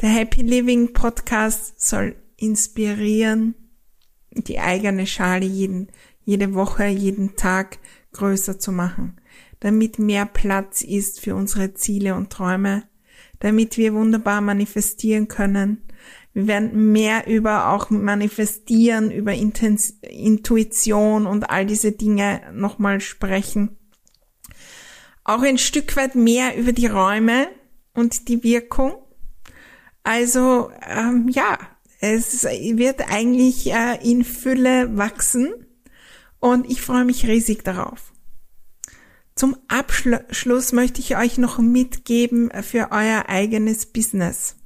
Der 0.00 0.10
Happy 0.10 0.42
Living 0.42 0.92
Podcast 0.92 1.80
soll 1.80 2.16
inspirieren, 2.40 3.54
die 4.32 4.58
eigene 4.58 5.06
Schale 5.06 5.46
jeden, 5.46 5.88
jede 6.24 6.54
Woche, 6.54 6.86
jeden 6.86 7.36
Tag 7.36 7.78
größer 8.12 8.58
zu 8.58 8.72
machen 8.72 9.20
damit 9.60 9.98
mehr 9.98 10.26
Platz 10.26 10.82
ist 10.82 11.20
für 11.20 11.34
unsere 11.34 11.74
Ziele 11.74 12.14
und 12.14 12.30
Träume, 12.30 12.84
damit 13.38 13.76
wir 13.76 13.94
wunderbar 13.94 14.40
manifestieren 14.40 15.28
können, 15.28 15.82
Wir 16.32 16.46
werden 16.46 16.92
mehr 16.92 17.26
über 17.26 17.72
auch 17.72 17.90
manifestieren, 17.90 19.10
über 19.10 19.34
Intens 19.34 19.98
Intuition 20.02 21.26
und 21.26 21.50
all 21.50 21.66
diese 21.66 21.90
Dinge 21.90 22.40
nochmal 22.52 23.00
sprechen. 23.00 23.76
Auch 25.24 25.42
ein 25.42 25.58
Stück 25.58 25.96
weit 25.96 26.14
mehr 26.14 26.56
über 26.56 26.72
die 26.72 26.86
Räume 26.86 27.48
und 27.94 28.28
die 28.28 28.44
Wirkung. 28.44 28.94
Also 30.04 30.70
ähm, 30.88 31.28
ja, 31.28 31.58
es 32.00 32.44
wird 32.44 33.10
eigentlich 33.10 33.72
äh, 33.72 33.98
in 34.02 34.24
Fülle 34.24 34.96
wachsen 34.96 35.52
und 36.38 36.68
ich 36.68 36.80
freue 36.80 37.04
mich 37.04 37.26
riesig 37.26 37.62
darauf. 37.62 38.12
Zum 39.34 39.56
Abschluss 39.68 40.72
möchte 40.72 41.00
ich 41.00 41.16
euch 41.16 41.38
noch 41.38 41.58
mitgeben 41.58 42.50
für 42.62 42.88
euer 42.90 43.28
eigenes 43.28 43.86
Business. 43.86 44.56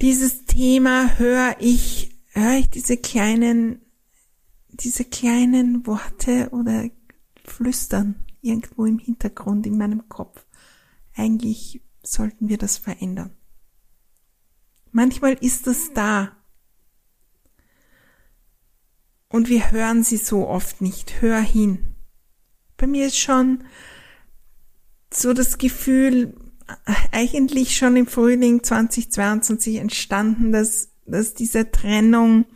Dieses 0.00 0.46
Thema 0.46 1.18
höre 1.18 1.56
ich, 1.58 2.18
höre 2.32 2.58
ich 2.58 2.70
diese 2.70 2.96
kleinen, 2.96 3.82
diese 4.68 5.04
kleinen 5.04 5.86
Worte 5.86 6.48
oder 6.52 6.88
Flüstern 7.44 8.24
irgendwo 8.40 8.86
im 8.86 8.98
Hintergrund 8.98 9.66
in 9.66 9.76
meinem 9.76 10.08
Kopf. 10.08 10.46
Eigentlich 11.14 11.82
sollten 12.02 12.48
wir 12.48 12.56
das 12.56 12.78
verändern. 12.78 13.36
Manchmal 14.92 15.34
ist 15.34 15.66
es 15.66 15.92
da. 15.92 16.36
Und 19.28 19.48
wir 19.48 19.70
hören 19.70 20.02
sie 20.02 20.16
so 20.16 20.48
oft 20.48 20.80
nicht. 20.80 21.20
Hör 21.20 21.40
hin. 21.40 21.94
Bei 22.76 22.86
mir 22.86 23.06
ist 23.06 23.18
schon 23.18 23.64
so 25.12 25.32
das 25.32 25.58
Gefühl, 25.58 26.34
eigentlich 27.12 27.76
schon 27.76 27.96
im 27.96 28.06
Frühling 28.06 28.62
2022 28.62 29.76
entstanden, 29.76 30.52
dass, 30.52 30.90
dass 31.06 31.34
diese 31.34 31.70
Trennung 31.70 32.46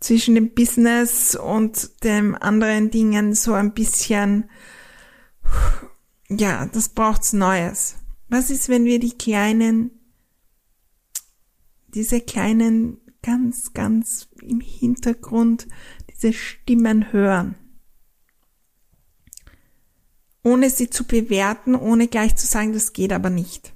zwischen 0.00 0.34
dem 0.34 0.54
Business 0.54 1.34
und 1.34 2.04
dem 2.04 2.34
anderen 2.34 2.90
Dingen 2.90 3.34
so 3.34 3.52
ein 3.54 3.74
bisschen, 3.74 4.48
ja, 6.28 6.66
das 6.66 6.90
braucht's 6.90 7.32
Neues. 7.32 7.96
Was 8.28 8.50
ist, 8.50 8.68
wenn 8.68 8.84
wir 8.84 9.00
die 9.00 9.16
kleinen, 9.16 9.97
diese 11.94 12.20
kleinen, 12.20 12.98
ganz, 13.22 13.72
ganz 13.72 14.28
im 14.42 14.60
Hintergrund, 14.60 15.66
diese 16.10 16.32
Stimmen 16.32 17.12
hören? 17.12 17.56
Ohne 20.44 20.70
sie 20.70 20.88
zu 20.88 21.04
bewerten, 21.04 21.74
ohne 21.74 22.08
gleich 22.08 22.36
zu 22.36 22.46
sagen, 22.46 22.72
das 22.72 22.92
geht 22.92 23.12
aber 23.12 23.30
nicht. 23.30 23.74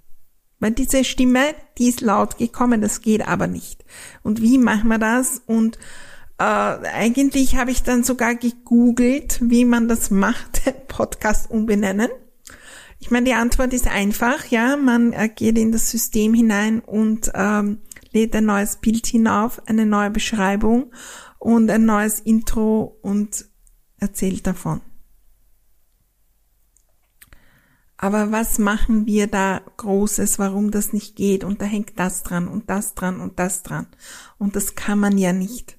Weil 0.59 0.71
diese 0.71 1.03
Stimme, 1.05 1.55
die 1.77 1.89
ist 1.89 2.01
laut 2.01 2.39
gekommen, 2.39 2.81
das 2.81 3.01
geht 3.01 3.27
aber 3.27 3.49
nicht. 3.49 3.85
Und 4.23 4.41
wie 4.41 4.59
machen 4.59 4.89
wir 4.89 4.99
das? 4.99 5.43
Und 5.47 5.77
äh, 6.39 6.45
eigentlich 6.45 7.57
habe 7.57 7.73
ich 7.73 7.83
dann 7.83 8.05
sogar 8.05 8.37
gegoogelt, 8.37 9.41
wie 9.43 9.65
man 9.65 9.89
das 9.89 10.11
macht, 10.11 10.63
Podcast 10.89 11.51
umbenennen. 11.51 12.09
Ich 13.01 13.11
meine, 13.11 13.27
die 13.27 13.35
Antwort 13.35 13.73
ist 13.73 13.89
einfach, 13.89 14.47
ja, 14.47 14.77
man 14.77 15.13
äh, 15.13 15.29
geht 15.29 15.59
in 15.59 15.73
das 15.73 15.91
System 15.91 16.35
hinein 16.35 16.79
und 16.79 17.33
ähm, 17.35 17.79
lädt 18.13 18.35
ein 18.37 18.47
neues 18.47 18.77
Bild 18.77 19.07
hinauf, 19.07 19.61
eine 19.67 19.87
neue 19.87 20.11
Beschreibung 20.11 20.93
und 21.39 21.71
ein 21.71 21.85
neues 21.85 22.21
Intro 22.21 22.99
und 23.03 23.47
erzählt 23.99 24.47
davon. 24.47 24.81
Aber 27.97 28.33
was 28.33 28.59
machen 28.59 29.07
wir 29.07 29.29
da 29.29 29.63
Großes, 29.77 30.39
warum 30.41 30.73
das 30.73 30.93
nicht 30.93 31.15
geht? 31.15 31.45
Und 31.45 31.63
da 31.63 31.67
hängt 31.67 31.99
das 32.01 32.25
dran 32.25 32.49
und 32.49 32.69
das 32.69 32.95
dran 32.95 33.21
und 33.21 33.39
das 33.39 33.63
dran. 33.63 33.87
Und 34.39 34.57
das 34.57 34.75
kann 34.75 34.99
man 34.99 35.19
ja 35.19 35.33
nicht. 35.33 35.77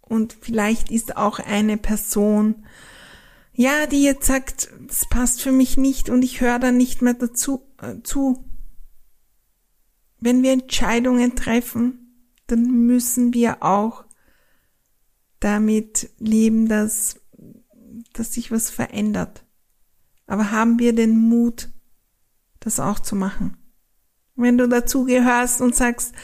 Und 0.00 0.36
vielleicht 0.40 0.90
ist 0.90 1.16
auch 1.18 1.38
eine 1.38 1.76
Person 1.76 2.64
ja, 3.56 3.86
die 3.86 4.04
jetzt 4.04 4.26
sagt, 4.26 4.68
das 4.86 5.08
passt 5.08 5.40
für 5.40 5.50
mich 5.50 5.78
nicht 5.78 6.10
und 6.10 6.22
ich 6.22 6.42
höre 6.42 6.58
dann 6.58 6.76
nicht 6.76 7.00
mehr 7.00 7.14
dazu 7.14 7.62
äh, 7.80 8.02
zu. 8.02 8.44
Wenn 10.20 10.42
wir 10.42 10.52
Entscheidungen 10.52 11.36
treffen, 11.36 12.30
dann 12.46 12.86
müssen 12.86 13.34
wir 13.34 13.62
auch 13.62 14.04
damit 15.40 16.10
leben, 16.18 16.68
dass, 16.68 17.20
dass 18.12 18.32
sich 18.32 18.50
was 18.50 18.70
verändert. 18.70 19.44
Aber 20.26 20.50
haben 20.50 20.78
wir 20.78 20.94
den 20.94 21.16
Mut, 21.16 21.68
das 22.60 22.80
auch 22.80 22.98
zu 22.98 23.14
machen? 23.14 23.56
Wenn 24.34 24.58
du 24.58 24.68
dazugehörst 24.68 25.60
und 25.60 25.74
sagst, 25.74 26.14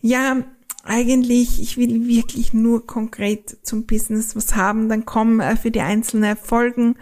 ja, 0.00 0.44
eigentlich, 0.82 1.62
ich 1.62 1.76
will 1.76 2.06
wirklich 2.06 2.52
nur 2.52 2.86
konkret 2.86 3.58
zum 3.62 3.86
Business 3.86 4.36
was 4.36 4.54
haben, 4.54 4.88
dann 4.88 5.06
kommen 5.06 5.40
äh, 5.40 5.56
für 5.56 5.70
die 5.70 5.80
einzelnen 5.80 6.36
Folgen 6.36 6.96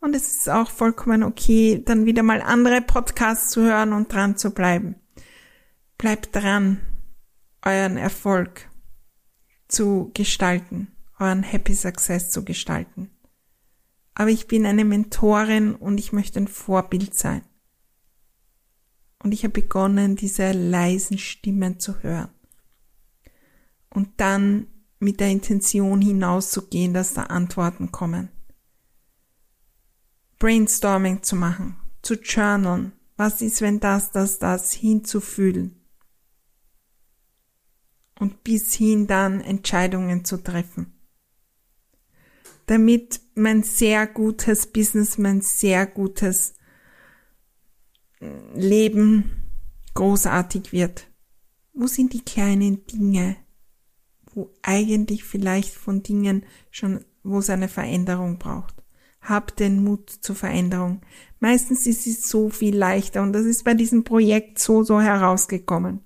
und 0.00 0.14
es 0.14 0.36
ist 0.36 0.48
auch 0.48 0.70
vollkommen 0.70 1.22
okay, 1.22 1.82
dann 1.84 2.06
wieder 2.06 2.22
mal 2.22 2.40
andere 2.40 2.80
Podcasts 2.80 3.50
zu 3.50 3.62
hören 3.62 3.92
und 3.92 4.12
dran 4.12 4.36
zu 4.36 4.52
bleiben. 4.52 4.96
Bleibt 5.98 6.34
dran, 6.34 6.80
euren 7.62 7.96
Erfolg 7.96 8.68
zu 9.68 10.10
gestalten, 10.14 10.88
euren 11.18 11.42
Happy 11.42 11.74
Success 11.74 12.30
zu 12.30 12.44
gestalten. 12.44 13.10
Aber 14.14 14.30
ich 14.30 14.46
bin 14.46 14.66
eine 14.66 14.84
Mentorin 14.84 15.74
und 15.74 15.98
ich 15.98 16.12
möchte 16.12 16.40
ein 16.40 16.48
Vorbild 16.48 17.14
sein. 17.14 17.42
Und 19.22 19.32
ich 19.32 19.44
habe 19.44 19.60
begonnen, 19.60 20.16
diese 20.16 20.52
leisen 20.52 21.18
Stimmen 21.18 21.80
zu 21.80 22.02
hören 22.02 22.30
und 23.96 24.08
dann 24.18 24.66
mit 24.98 25.20
der 25.20 25.28
Intention 25.28 26.00
hinauszugehen, 26.00 26.92
dass 26.92 27.14
da 27.14 27.24
Antworten 27.24 27.92
kommen. 27.92 28.28
Brainstorming 30.38 31.22
zu 31.22 31.34
machen, 31.34 31.76
zu 32.02 32.14
journalen. 32.14 32.92
Was 33.16 33.40
ist, 33.40 33.62
wenn 33.62 33.80
das, 33.80 34.12
das, 34.12 34.38
das 34.38 34.72
hinzufühlen? 34.74 35.75
Und 38.18 38.44
bis 38.44 38.74
hin 38.74 39.06
dann 39.06 39.40
Entscheidungen 39.40 40.24
zu 40.24 40.42
treffen. 40.42 40.94
Damit 42.66 43.20
mein 43.34 43.62
sehr 43.62 44.06
gutes 44.06 44.66
Business, 44.66 45.18
mein 45.18 45.40
sehr 45.40 45.86
gutes 45.86 46.54
Leben 48.54 49.30
großartig 49.94 50.72
wird. 50.72 51.08
Wo 51.72 51.86
sind 51.86 52.12
die 52.12 52.24
kleinen 52.24 52.86
Dinge, 52.86 53.36
wo 54.36 54.50
eigentlich 54.62 55.24
vielleicht 55.24 55.74
von 55.74 56.02
Dingen 56.02 56.44
schon, 56.70 57.04
wo 57.22 57.38
es 57.38 57.50
eine 57.50 57.68
Veränderung 57.68 58.38
braucht. 58.38 58.74
Hab 59.20 59.56
den 59.56 59.82
Mut 59.82 60.10
zur 60.10 60.36
Veränderung. 60.36 61.00
Meistens 61.40 61.86
ist 61.86 62.06
es 62.06 62.28
so 62.28 62.48
viel 62.48 62.76
leichter 62.76 63.22
und 63.22 63.32
das 63.32 63.44
ist 63.44 63.64
bei 63.64 63.74
diesem 63.74 64.04
Projekt 64.04 64.58
so, 64.58 64.82
so 64.84 65.00
herausgekommen. 65.00 66.00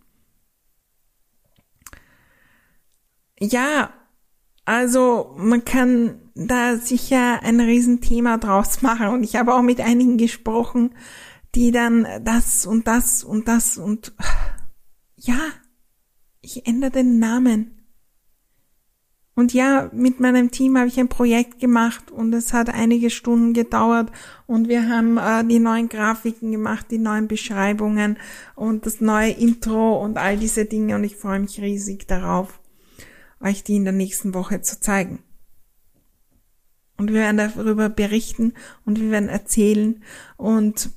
Ja, 3.40 3.92
also 4.66 5.35
man 5.38 5.64
kann 5.64 6.20
da 6.35 6.76
sicher 6.76 7.42
ein 7.42 7.61
Riesenthema 7.61 8.37
draus 8.37 8.83
machen 8.83 9.09
und 9.09 9.24
ich 9.24 9.37
habe 9.37 9.55
auch 9.55 9.62
mit 9.62 9.81
einigen 9.81 10.18
gesprochen, 10.18 10.94
die 11.55 11.72
dann 11.72 12.07
das 12.22 12.66
und 12.66 12.87
das 12.87 13.24
und 13.24 13.48
das 13.48 13.79
und 13.79 14.12
ja, 15.16 15.38
ich 16.40 16.66
ändere 16.66 16.90
den 16.90 17.18
Namen. 17.18 17.76
Und 19.35 19.55
ja, 19.55 19.90
mit 19.94 20.20
meinem 20.20 20.50
Team 20.50 20.76
habe 20.76 20.88
ich 20.88 21.00
ein 21.00 21.09
Projekt 21.09 21.61
gemacht 21.61 22.11
und 22.11 22.35
es 22.35 22.53
hat 22.53 22.68
einige 22.68 23.09
Stunden 23.09 23.55
gedauert 23.55 24.12
und 24.46 24.68
wir 24.68 24.88
haben 24.88 25.16
äh, 25.16 25.44
die 25.44 25.59
neuen 25.59 25.88
Grafiken 25.88 26.53
gemacht, 26.53 26.87
die 26.90 26.98
neuen 26.98 27.26
Beschreibungen 27.26 28.18
und 28.55 28.85
das 28.85 29.00
neue 29.00 29.31
Intro 29.31 30.03
und 30.03 30.18
all 30.18 30.37
diese 30.37 30.66
Dinge 30.66 30.94
und 30.96 31.05
ich 31.05 31.16
freue 31.16 31.40
mich 31.40 31.61
riesig 31.61 32.07
darauf, 32.07 32.60
euch 33.40 33.64
die 33.64 33.76
in 33.76 33.85
der 33.85 33.92
nächsten 33.92 34.35
Woche 34.35 34.61
zu 34.61 34.81
zeigen. 34.81 35.22
Und 36.96 37.09
wir 37.09 37.20
werden 37.20 37.38
darüber 37.38 37.88
berichten 37.88 38.53
und 38.85 39.00
wir 39.00 39.11
werden 39.11 39.29
erzählen 39.29 40.03
und 40.37 40.90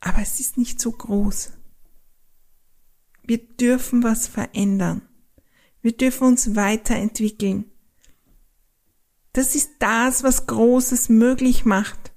aber 0.00 0.20
es 0.20 0.40
ist 0.40 0.58
nicht 0.58 0.80
so 0.80 0.92
groß. 0.92 1.52
Wir 3.22 3.38
dürfen 3.38 4.02
was 4.02 4.26
verändern. 4.26 5.02
Wir 5.80 5.96
dürfen 5.96 6.28
uns 6.28 6.56
weiterentwickeln. 6.56 7.70
Das 9.32 9.54
ist 9.54 9.72
das, 9.78 10.22
was 10.22 10.46
Großes 10.46 11.08
möglich 11.08 11.64
macht. 11.64 12.12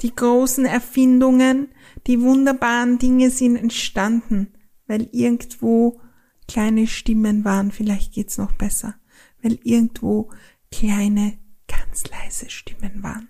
Die 0.00 0.14
großen 0.14 0.64
Erfindungen, 0.64 1.68
die 2.06 2.20
wunderbaren 2.20 2.98
Dinge 2.98 3.30
sind 3.30 3.56
entstanden, 3.56 4.52
weil 4.90 5.08
irgendwo 5.12 6.00
kleine 6.48 6.88
Stimmen 6.88 7.44
waren, 7.44 7.70
vielleicht 7.70 8.12
geht's 8.12 8.38
noch 8.38 8.52
besser, 8.52 8.94
weil 9.40 9.58
irgendwo 9.62 10.30
kleine, 10.72 11.38
ganz 11.68 12.04
leise 12.08 12.50
Stimmen 12.50 13.02
waren. 13.02 13.28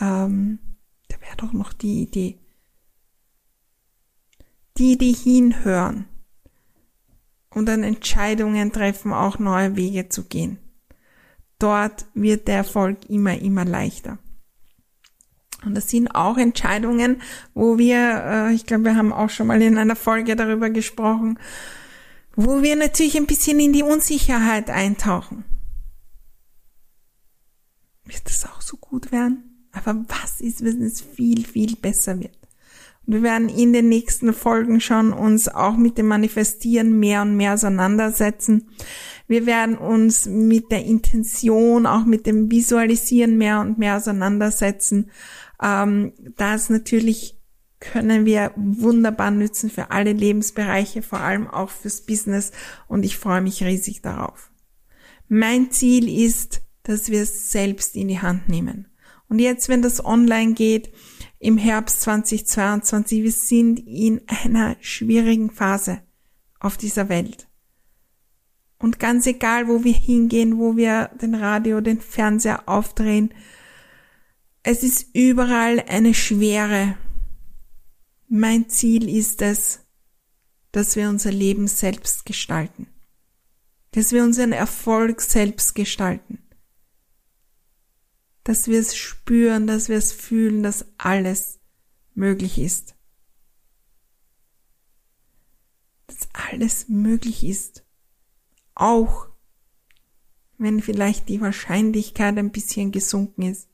Ähm, 0.00 0.58
da 1.08 1.20
wäre 1.20 1.36
doch 1.36 1.52
noch 1.52 1.72
die 1.72 2.02
Idee. 2.02 2.38
die, 4.78 4.96
die 4.96 5.12
hinhören 5.12 6.06
und 7.50 7.66
dann 7.66 7.82
Entscheidungen 7.82 8.72
treffen, 8.72 9.12
auch 9.12 9.38
neue 9.38 9.76
Wege 9.76 10.08
zu 10.08 10.24
gehen. 10.24 10.58
Dort 11.58 12.06
wird 12.14 12.48
der 12.48 12.56
Erfolg 12.56 13.08
immer, 13.10 13.38
immer 13.38 13.64
leichter. 13.64 14.18
Und 15.64 15.76
das 15.76 15.88
sind 15.88 16.08
auch 16.14 16.38
Entscheidungen, 16.38 17.22
wo 17.54 17.78
wir, 17.78 18.24
äh, 18.24 18.54
ich 18.54 18.66
glaube, 18.66 18.84
wir 18.84 18.96
haben 18.96 19.12
auch 19.12 19.30
schon 19.30 19.46
mal 19.46 19.62
in 19.62 19.78
einer 19.78 19.96
Folge 19.96 20.36
darüber 20.36 20.70
gesprochen, 20.70 21.38
wo 22.34 22.62
wir 22.62 22.76
natürlich 22.76 23.16
ein 23.16 23.26
bisschen 23.26 23.60
in 23.60 23.72
die 23.72 23.82
Unsicherheit 23.82 24.70
eintauchen. 24.70 25.44
Wird 28.04 28.22
das 28.24 28.44
auch 28.46 28.60
so 28.60 28.76
gut 28.76 29.12
werden? 29.12 29.68
Aber 29.72 30.04
was 30.08 30.40
ist, 30.40 30.64
wenn 30.64 30.82
es 30.82 31.00
viel, 31.00 31.46
viel 31.46 31.76
besser 31.76 32.18
wird? 32.20 32.36
Und 33.06 33.14
wir 33.14 33.22
werden 33.22 33.48
in 33.48 33.72
den 33.72 33.88
nächsten 33.88 34.32
Folgen 34.32 34.80
schon 34.80 35.12
uns 35.12 35.48
auch 35.48 35.76
mit 35.76 35.98
dem 35.98 36.06
Manifestieren 36.06 37.00
mehr 37.00 37.22
und 37.22 37.36
mehr 37.36 37.54
auseinandersetzen. 37.54 38.68
Wir 39.26 39.46
werden 39.46 39.76
uns 39.76 40.26
mit 40.26 40.70
der 40.70 40.84
Intention, 40.84 41.86
auch 41.86 42.04
mit 42.04 42.26
dem 42.26 42.50
Visualisieren 42.50 43.38
mehr 43.38 43.60
und 43.60 43.78
mehr 43.78 43.96
auseinandersetzen. 43.96 45.10
Ähm, 45.62 46.12
das 46.36 46.68
natürlich 46.68 47.38
können 47.80 48.24
wir 48.24 48.52
wunderbar 48.56 49.30
nützen 49.30 49.70
für 49.70 49.90
alle 49.90 50.12
Lebensbereiche, 50.12 51.02
vor 51.02 51.20
allem 51.20 51.48
auch 51.48 51.70
fürs 51.70 52.02
Business 52.02 52.52
und 52.86 53.04
ich 53.04 53.16
freue 53.16 53.40
mich 53.40 53.62
riesig 53.64 54.02
darauf. 54.02 54.52
Mein 55.28 55.70
Ziel 55.70 56.08
ist, 56.08 56.62
dass 56.84 57.10
wir 57.10 57.22
es 57.22 57.50
selbst 57.50 57.96
in 57.96 58.08
die 58.08 58.20
Hand 58.20 58.48
nehmen. 58.48 58.88
Und 59.28 59.38
jetzt, 59.38 59.68
wenn 59.68 59.82
das 59.82 60.04
online 60.04 60.52
geht, 60.52 60.92
im 61.38 61.58
Herbst 61.58 62.02
2022, 62.02 63.22
wir 63.22 63.32
sind 63.32 63.80
in 63.80 64.20
einer 64.26 64.76
schwierigen 64.80 65.50
Phase 65.50 66.02
auf 66.60 66.76
dieser 66.76 67.08
Welt. 67.08 67.48
Und 68.78 68.98
ganz 68.98 69.26
egal, 69.26 69.68
wo 69.68 69.84
wir 69.84 69.94
hingehen, 69.94 70.58
wo 70.58 70.76
wir 70.76 71.10
den 71.20 71.34
Radio, 71.34 71.80
den 71.80 72.00
Fernseher 72.00 72.68
aufdrehen, 72.68 73.32
es 74.62 74.82
ist 74.82 75.06
überall 75.14 75.80
eine 75.80 76.14
Schwere. 76.14 76.96
Mein 78.28 78.68
Ziel 78.68 79.08
ist 79.08 79.42
es, 79.42 79.80
dass 80.70 80.96
wir 80.96 81.08
unser 81.08 81.32
Leben 81.32 81.66
selbst 81.66 82.24
gestalten. 82.24 82.86
Dass 83.90 84.12
wir 84.12 84.22
unseren 84.22 84.52
Erfolg 84.52 85.20
selbst 85.20 85.74
gestalten. 85.74 86.38
Dass 88.44 88.68
wir 88.68 88.78
es 88.80 88.96
spüren, 88.96 89.66
dass 89.66 89.88
wir 89.88 89.96
es 89.96 90.12
fühlen, 90.12 90.62
dass 90.62 90.86
alles 90.96 91.58
möglich 92.14 92.58
ist. 92.58 92.94
Dass 96.06 96.28
alles 96.32 96.88
möglich 96.88 97.44
ist. 97.44 97.84
Auch 98.74 99.28
wenn 100.56 100.80
vielleicht 100.80 101.28
die 101.28 101.40
Wahrscheinlichkeit 101.40 102.38
ein 102.38 102.52
bisschen 102.52 102.92
gesunken 102.92 103.42
ist 103.42 103.71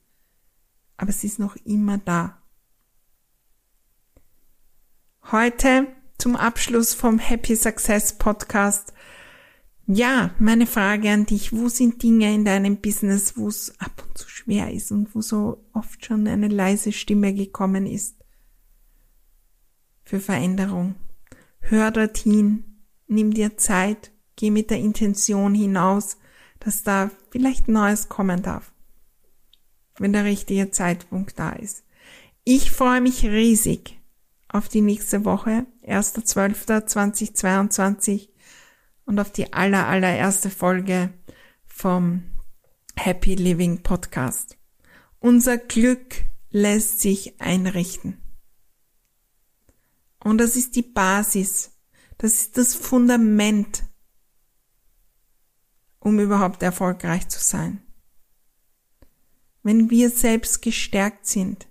aber 0.99 1.09
es 1.09 1.23
ist 1.23 1.39
noch 1.39 1.55
immer 1.65 1.97
da. 1.97 2.37
Heute 5.31 5.87
zum 6.17 6.35
Abschluss 6.35 6.93
vom 6.93 7.19
Happy 7.19 7.55
Success 7.55 8.17
Podcast. 8.17 8.93
Ja, 9.87 10.31
meine 10.39 10.67
Frage 10.67 11.09
an 11.09 11.25
dich. 11.25 11.53
Wo 11.53 11.69
sind 11.69 12.03
Dinge 12.03 12.33
in 12.33 12.43
deinem 12.43 12.81
Business, 12.81 13.37
wo 13.37 13.47
es 13.47 13.79
ab 13.79 14.03
und 14.05 14.17
zu 14.17 14.27
schwer 14.27 14.73
ist 14.73 14.91
und 14.91 15.15
wo 15.15 15.21
so 15.21 15.65
oft 15.71 16.05
schon 16.05 16.27
eine 16.27 16.49
leise 16.49 16.91
Stimme 16.91 17.33
gekommen 17.33 17.85
ist? 17.85 18.17
Für 20.03 20.19
Veränderung. 20.19 20.95
Hör 21.61 21.91
dorthin, 21.91 22.83
nimm 23.07 23.33
dir 23.33 23.55
Zeit, 23.55 24.11
geh 24.35 24.51
mit 24.51 24.69
der 24.69 24.79
Intention 24.79 25.55
hinaus, 25.55 26.17
dass 26.59 26.83
da 26.83 27.09
vielleicht 27.31 27.69
Neues 27.69 28.09
kommen 28.09 28.43
darf 28.43 28.73
wenn 29.99 30.13
der 30.13 30.23
richtige 30.23 30.71
Zeitpunkt 30.71 31.37
da 31.37 31.51
ist. 31.51 31.83
Ich 32.43 32.71
freue 32.71 33.01
mich 33.01 33.23
riesig 33.25 33.99
auf 34.47 34.67
die 34.69 34.81
nächste 34.81 35.25
Woche, 35.25 35.67
1.12.2022 35.85 38.29
und 39.05 39.19
auf 39.19 39.31
die 39.31 39.53
aller, 39.53 39.85
allererste 39.87 40.49
Folge 40.49 41.13
vom 41.67 42.23
Happy 42.95 43.35
Living 43.35 43.83
Podcast. 43.83 44.57
Unser 45.19 45.57
Glück 45.57 46.23
lässt 46.49 47.01
sich 47.01 47.39
einrichten. 47.39 48.17
Und 50.23 50.39
das 50.39 50.55
ist 50.55 50.75
die 50.75 50.81
Basis, 50.81 51.77
das 52.17 52.33
ist 52.33 52.57
das 52.57 52.73
Fundament, 52.75 53.83
um 55.99 56.19
überhaupt 56.19 56.63
erfolgreich 56.63 57.29
zu 57.29 57.39
sein 57.39 57.83
wenn 59.63 59.89
wir 59.89 60.09
selbst 60.09 60.61
gestärkt 60.61 61.25
sind, 61.25 61.67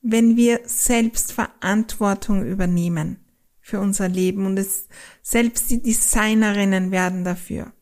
wenn 0.00 0.36
wir 0.36 0.60
selbst 0.64 1.32
Verantwortung 1.32 2.44
übernehmen 2.44 3.24
für 3.60 3.80
unser 3.80 4.08
Leben 4.08 4.46
und 4.46 4.58
es 4.58 4.88
selbst 5.22 5.70
die 5.70 5.82
Designerinnen 5.82 6.90
werden 6.90 7.24
dafür. 7.24 7.72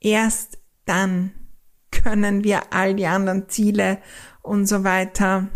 Erst 0.00 0.58
dann 0.84 1.32
können 1.90 2.44
wir 2.44 2.72
all 2.72 2.94
die 2.94 3.06
anderen 3.06 3.48
Ziele 3.48 3.98
und 4.42 4.66
so 4.66 4.84
weiter 4.84 5.48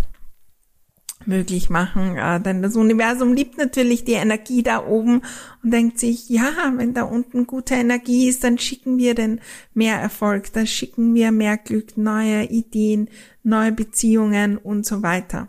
möglich 1.27 1.71
machen, 1.71 2.17
äh, 2.17 2.41
denn 2.41 2.63
das 2.63 2.77
Universum 2.77 3.35
liebt 3.35 3.59
natürlich 3.59 4.05
die 4.05 4.13
Energie 4.13 4.63
da 4.63 4.85
oben 4.85 5.23
und 5.63 5.71
denkt 5.71 5.99
sich, 5.99 6.29
ja, 6.29 6.73
wenn 6.77 6.95
da 6.95 7.03
unten 7.03 7.47
gute 7.47 7.75
Energie 7.75 8.29
ist, 8.29 8.45
dann 8.45 8.59
schicken 8.59 8.99
wir 8.99 9.15
den 9.15 9.41
mehr 9.75 9.97
Erfolg, 10.01 10.53
dann 10.53 10.67
schicken 10.67 11.15
wir 11.15 11.31
mehr 11.31 11.59
Glück, 11.59 11.97
neue 11.97 12.45
Ideen, 12.45 13.09
neue 13.43 13.73
Beziehungen 13.73 14.57
und 14.57 14.87
so 14.87 15.03
weiter. 15.03 15.49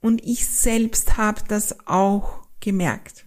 Und 0.00 0.24
ich 0.24 0.48
selbst 0.48 1.16
habe 1.16 1.42
das 1.48 1.86
auch 1.86 2.46
gemerkt. 2.60 3.26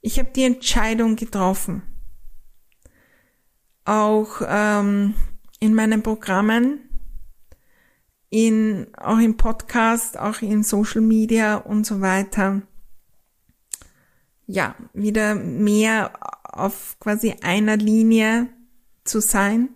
Ich 0.00 0.18
habe 0.18 0.30
die 0.34 0.44
Entscheidung 0.44 1.16
getroffen, 1.16 1.82
auch 3.84 4.42
ähm, 4.46 5.14
in 5.58 5.74
meinen 5.74 6.02
Programmen 6.02 6.80
in, 8.32 8.86
auch 8.96 9.18
im 9.18 9.36
Podcast, 9.36 10.18
auch 10.18 10.40
in 10.40 10.62
Social 10.62 11.02
Media 11.02 11.56
und 11.56 11.84
so 11.84 12.00
weiter, 12.00 12.62
ja, 14.46 14.74
wieder 14.94 15.34
mehr 15.34 16.12
auf 16.44 16.96
quasi 16.98 17.34
einer 17.42 17.76
Linie 17.76 18.48
zu 19.04 19.20
sein, 19.20 19.68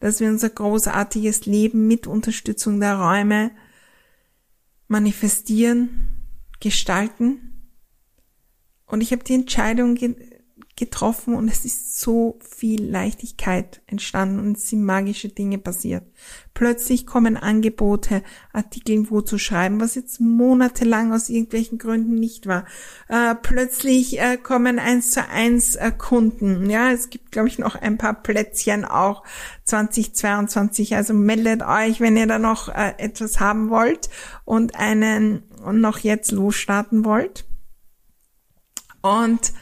dass 0.00 0.18
wir 0.18 0.30
unser 0.30 0.48
großartiges 0.48 1.44
Leben 1.44 1.86
mit 1.86 2.06
Unterstützung 2.06 2.80
der 2.80 2.98
Räume 2.98 3.50
manifestieren, 4.88 6.24
gestalten. 6.58 7.68
Und 8.86 9.02
ich 9.02 9.12
habe 9.12 9.24
die 9.24 9.34
Entscheidung 9.34 9.94
getroffen 10.76 11.34
und 11.34 11.48
es 11.48 11.66
ist 11.66 12.00
so 12.00 12.38
viel 12.40 12.82
Leichtigkeit 12.82 13.82
entstanden 13.86 14.40
und 14.40 14.56
es 14.56 14.70
sind 14.70 14.82
magische 14.82 15.28
Dinge 15.28 15.58
passiert. 15.58 16.04
Plötzlich 16.54 17.06
kommen 17.06 17.36
Angebote, 17.36 18.22
Artikel 18.52 19.10
wo 19.10 19.20
zu 19.20 19.38
schreiben, 19.38 19.80
was 19.80 19.94
jetzt 19.94 20.20
monatelang 20.20 21.12
aus 21.12 21.28
irgendwelchen 21.28 21.78
Gründen 21.78 22.14
nicht 22.14 22.46
war. 22.46 22.64
Äh, 23.08 23.34
plötzlich 23.34 24.18
äh, 24.18 24.38
kommen 24.38 24.78
eins 24.78 25.10
zu 25.10 25.26
eins 25.28 25.76
äh, 25.76 25.92
Kunden. 25.96 26.70
Ja, 26.70 26.90
es 26.90 27.10
gibt, 27.10 27.32
glaube 27.32 27.48
ich, 27.48 27.58
noch 27.58 27.74
ein 27.74 27.98
paar 27.98 28.22
Plätzchen 28.22 28.84
auch 28.86 29.24
2022. 29.64 30.96
Also 30.96 31.12
meldet 31.12 31.62
euch, 31.62 32.00
wenn 32.00 32.16
ihr 32.16 32.26
da 32.26 32.38
noch 32.38 32.68
äh, 32.68 32.94
etwas 32.96 33.40
haben 33.40 33.68
wollt 33.68 34.08
und 34.44 34.74
einen 34.74 35.44
noch 35.70 35.98
jetzt 35.98 36.32
losstarten 36.32 37.04
wollt. 37.04 37.44
Und 39.02 39.52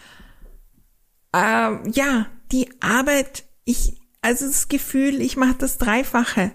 äh, 1.33 1.91
ja, 1.91 2.27
die 2.53 2.71
Arbeit, 2.81 3.45
ich, 3.65 4.01
also 4.23 4.47
das 4.47 4.69
Gefühl, 4.69 5.21
ich 5.21 5.37
mache 5.37 5.55
das 5.55 5.79
Dreifache. 5.79 6.53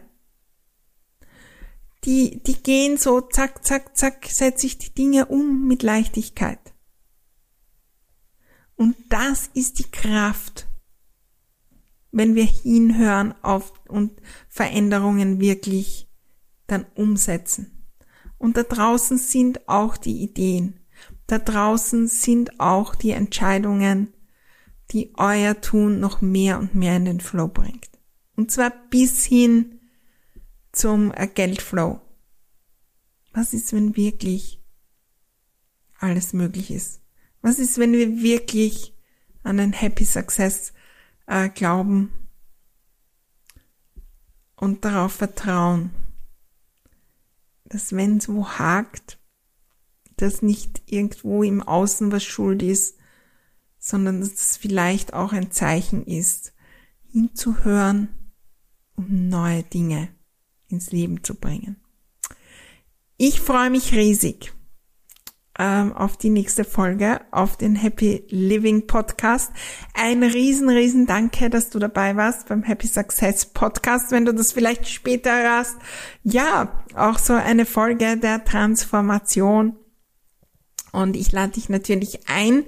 Die, 2.03 2.41
die 2.43 2.61
gehen 2.61 2.97
so, 2.97 3.21
zack, 3.21 3.65
zack, 3.65 3.97
zack, 3.97 4.27
setze 4.27 4.67
ich 4.67 4.77
die 4.77 4.93
Dinge 4.93 5.25
um 5.25 5.67
mit 5.67 5.81
Leichtigkeit. 5.81 6.59
Und 8.75 8.95
das 9.09 9.49
ist 9.53 9.79
die 9.79 9.89
Kraft, 9.89 10.67
wenn 12.11 12.35
wir 12.35 12.45
hinhören 12.45 13.33
auf 13.41 13.73
und 13.87 14.21
Veränderungen 14.49 15.39
wirklich 15.39 16.07
dann 16.67 16.85
umsetzen. 16.95 17.87
Und 18.37 18.57
da 18.57 18.63
draußen 18.63 19.17
sind 19.17 19.67
auch 19.67 19.97
die 19.97 20.21
Ideen. 20.21 20.79
Da 21.27 21.39
draußen 21.39 22.07
sind 22.07 22.59
auch 22.59 22.93
die 22.95 23.11
Entscheidungen, 23.11 24.13
die 24.95 25.11
euer 25.15 25.59
Tun 25.59 25.99
noch 25.99 26.21
mehr 26.21 26.57
und 26.57 26.73
mehr 26.73 26.95
in 26.95 27.03
den 27.03 27.19
Flow 27.19 27.49
bringt. 27.49 27.89
Und 28.37 28.49
zwar 28.49 28.71
bis 28.89 29.25
hin 29.25 29.81
zum 30.71 31.11
Geldflow. 31.11 31.99
Was 33.33 33.53
ist, 33.53 33.73
wenn 33.73 33.97
wirklich 33.97 34.63
alles 35.99 36.31
möglich 36.31 36.71
ist? 36.71 37.01
Was 37.41 37.59
ist, 37.59 37.77
wenn 37.77 37.91
wir 37.91 38.21
wirklich 38.23 38.95
an 39.43 39.57
den 39.57 39.73
Happy 39.73 40.05
Success 40.05 40.71
äh, 41.27 41.49
glauben 41.49 42.13
und 44.55 44.85
darauf 44.85 45.11
vertrauen, 45.11 45.89
dass 47.65 47.91
wenn 47.93 48.17
es 48.17 48.29
wo 48.29 48.47
hakt, 48.47 49.19
dass 50.15 50.41
nicht 50.41 50.83
irgendwo 50.85 51.43
im 51.43 51.61
Außen 51.61 52.13
was 52.13 52.23
schuld 52.23 52.63
ist, 52.63 52.94
sondern 53.85 54.19
dass 54.19 54.33
es 54.33 54.57
vielleicht 54.57 55.13
auch 55.13 55.31
ein 55.31 55.51
Zeichen 55.51 56.07
ist, 56.07 56.53
hinzuhören, 57.11 58.09
um 58.95 59.29
neue 59.29 59.61
Dinge 59.61 60.09
ins 60.67 60.91
Leben 60.91 61.23
zu 61.23 61.35
bringen. 61.35 61.75
Ich 63.17 63.41
freue 63.41 63.69
mich 63.69 63.93
riesig 63.93 64.53
ähm, 65.59 65.93
auf 65.93 66.17
die 66.17 66.31
nächste 66.31 66.63
Folge, 66.63 67.21
auf 67.29 67.57
den 67.57 67.75
Happy 67.75 68.25
Living 68.29 68.87
Podcast. 68.87 69.51
Ein 69.93 70.23
riesen, 70.23 70.67
riesen 70.67 71.05
Danke, 71.05 71.51
dass 71.51 71.69
du 71.69 71.77
dabei 71.77 72.15
warst 72.15 72.47
beim 72.47 72.63
Happy 72.63 72.87
Success 72.87 73.45
Podcast. 73.45 74.09
Wenn 74.09 74.25
du 74.25 74.33
das 74.33 74.51
vielleicht 74.51 74.87
später 74.87 75.31
hörst, 75.31 75.77
ja, 76.23 76.83
auch 76.95 77.19
so 77.19 77.33
eine 77.33 77.67
Folge 77.67 78.17
der 78.17 78.43
Transformation 78.45 79.77
und 80.95 81.15
ich 81.15 81.31
lade 81.31 81.53
dich 81.53 81.69
natürlich 81.69 82.21
ein, 82.27 82.63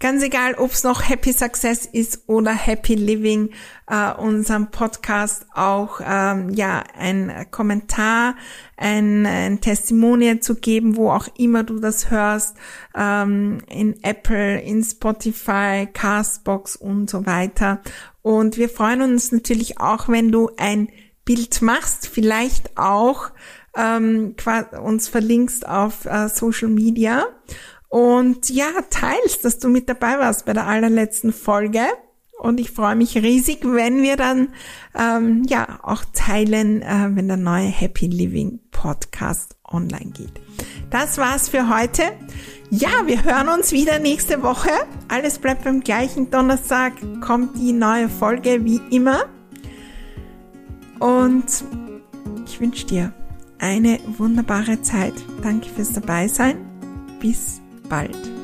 ganz 0.00 0.22
egal, 0.22 0.54
ob 0.54 0.72
es 0.72 0.82
noch 0.82 1.08
Happy 1.08 1.32
Success 1.32 1.86
ist 1.86 2.22
oder 2.26 2.52
Happy 2.52 2.94
Living, 2.94 3.50
äh, 3.88 4.12
unserem 4.14 4.70
Podcast 4.70 5.46
auch 5.54 6.00
ähm, 6.04 6.50
ja 6.50 6.82
ein 6.98 7.46
Kommentar, 7.50 8.34
ein, 8.76 9.26
ein 9.26 9.60
Testimonial 9.60 10.40
zu 10.40 10.56
geben, 10.56 10.96
wo 10.96 11.10
auch 11.10 11.28
immer 11.36 11.62
du 11.64 11.78
das 11.78 12.10
hörst, 12.10 12.56
ähm, 12.96 13.58
in 13.68 14.02
Apple, 14.02 14.60
in 14.60 14.82
Spotify, 14.82 15.86
Castbox 15.92 16.76
und 16.76 17.10
so 17.10 17.26
weiter. 17.26 17.80
Und 18.22 18.56
wir 18.56 18.68
freuen 18.68 19.02
uns 19.02 19.30
natürlich 19.32 19.78
auch, 19.78 20.08
wenn 20.08 20.32
du 20.32 20.50
ein 20.56 20.88
Bild 21.26 21.60
machst, 21.60 22.08
vielleicht 22.08 22.78
auch 22.78 23.30
ähm, 23.76 24.34
uns 24.82 25.08
verlinkst 25.08 25.68
auf 25.68 26.06
äh, 26.06 26.28
Social 26.28 26.68
Media 26.68 27.26
und 27.88 28.50
ja, 28.50 28.66
teilst, 28.90 29.44
dass 29.44 29.58
du 29.58 29.68
mit 29.68 29.88
dabei 29.88 30.18
warst 30.18 30.44
bei 30.44 30.52
der 30.52 30.66
allerletzten 30.66 31.32
Folge. 31.32 31.80
Und 32.38 32.60
ich 32.60 32.70
freue 32.70 32.96
mich 32.96 33.16
riesig, 33.16 33.60
wenn 33.62 34.02
wir 34.02 34.16
dann 34.16 34.48
ähm, 34.94 35.44
ja 35.48 35.78
auch 35.82 36.04
teilen, 36.12 36.82
äh, 36.82 37.08
wenn 37.14 37.28
der 37.28 37.38
neue 37.38 37.68
Happy 37.68 38.06
Living 38.06 38.60
Podcast 38.70 39.56
online 39.66 40.10
geht. 40.10 40.32
Das 40.90 41.16
war's 41.16 41.48
für 41.48 41.74
heute. 41.74 42.02
Ja, 42.70 43.06
wir 43.06 43.24
hören 43.24 43.48
uns 43.48 43.72
wieder 43.72 43.98
nächste 43.98 44.42
Woche. 44.42 44.70
Alles 45.08 45.38
bleibt 45.38 45.64
beim 45.64 45.80
gleichen. 45.80 46.30
Donnerstag 46.30 46.92
kommt 47.20 47.56
die 47.56 47.72
neue 47.72 48.08
Folge 48.08 48.64
wie 48.64 48.80
immer. 48.90 49.24
Und 50.98 51.46
ich 52.46 52.60
wünsche 52.60 52.86
dir 52.86 53.12
eine 53.58 53.98
wunderbare 54.18 54.82
Zeit. 54.82 55.14
Danke 55.42 55.68
fürs 55.68 55.92
Dabeisein. 55.92 56.56
Bis 57.20 57.60
bald. 57.88 58.35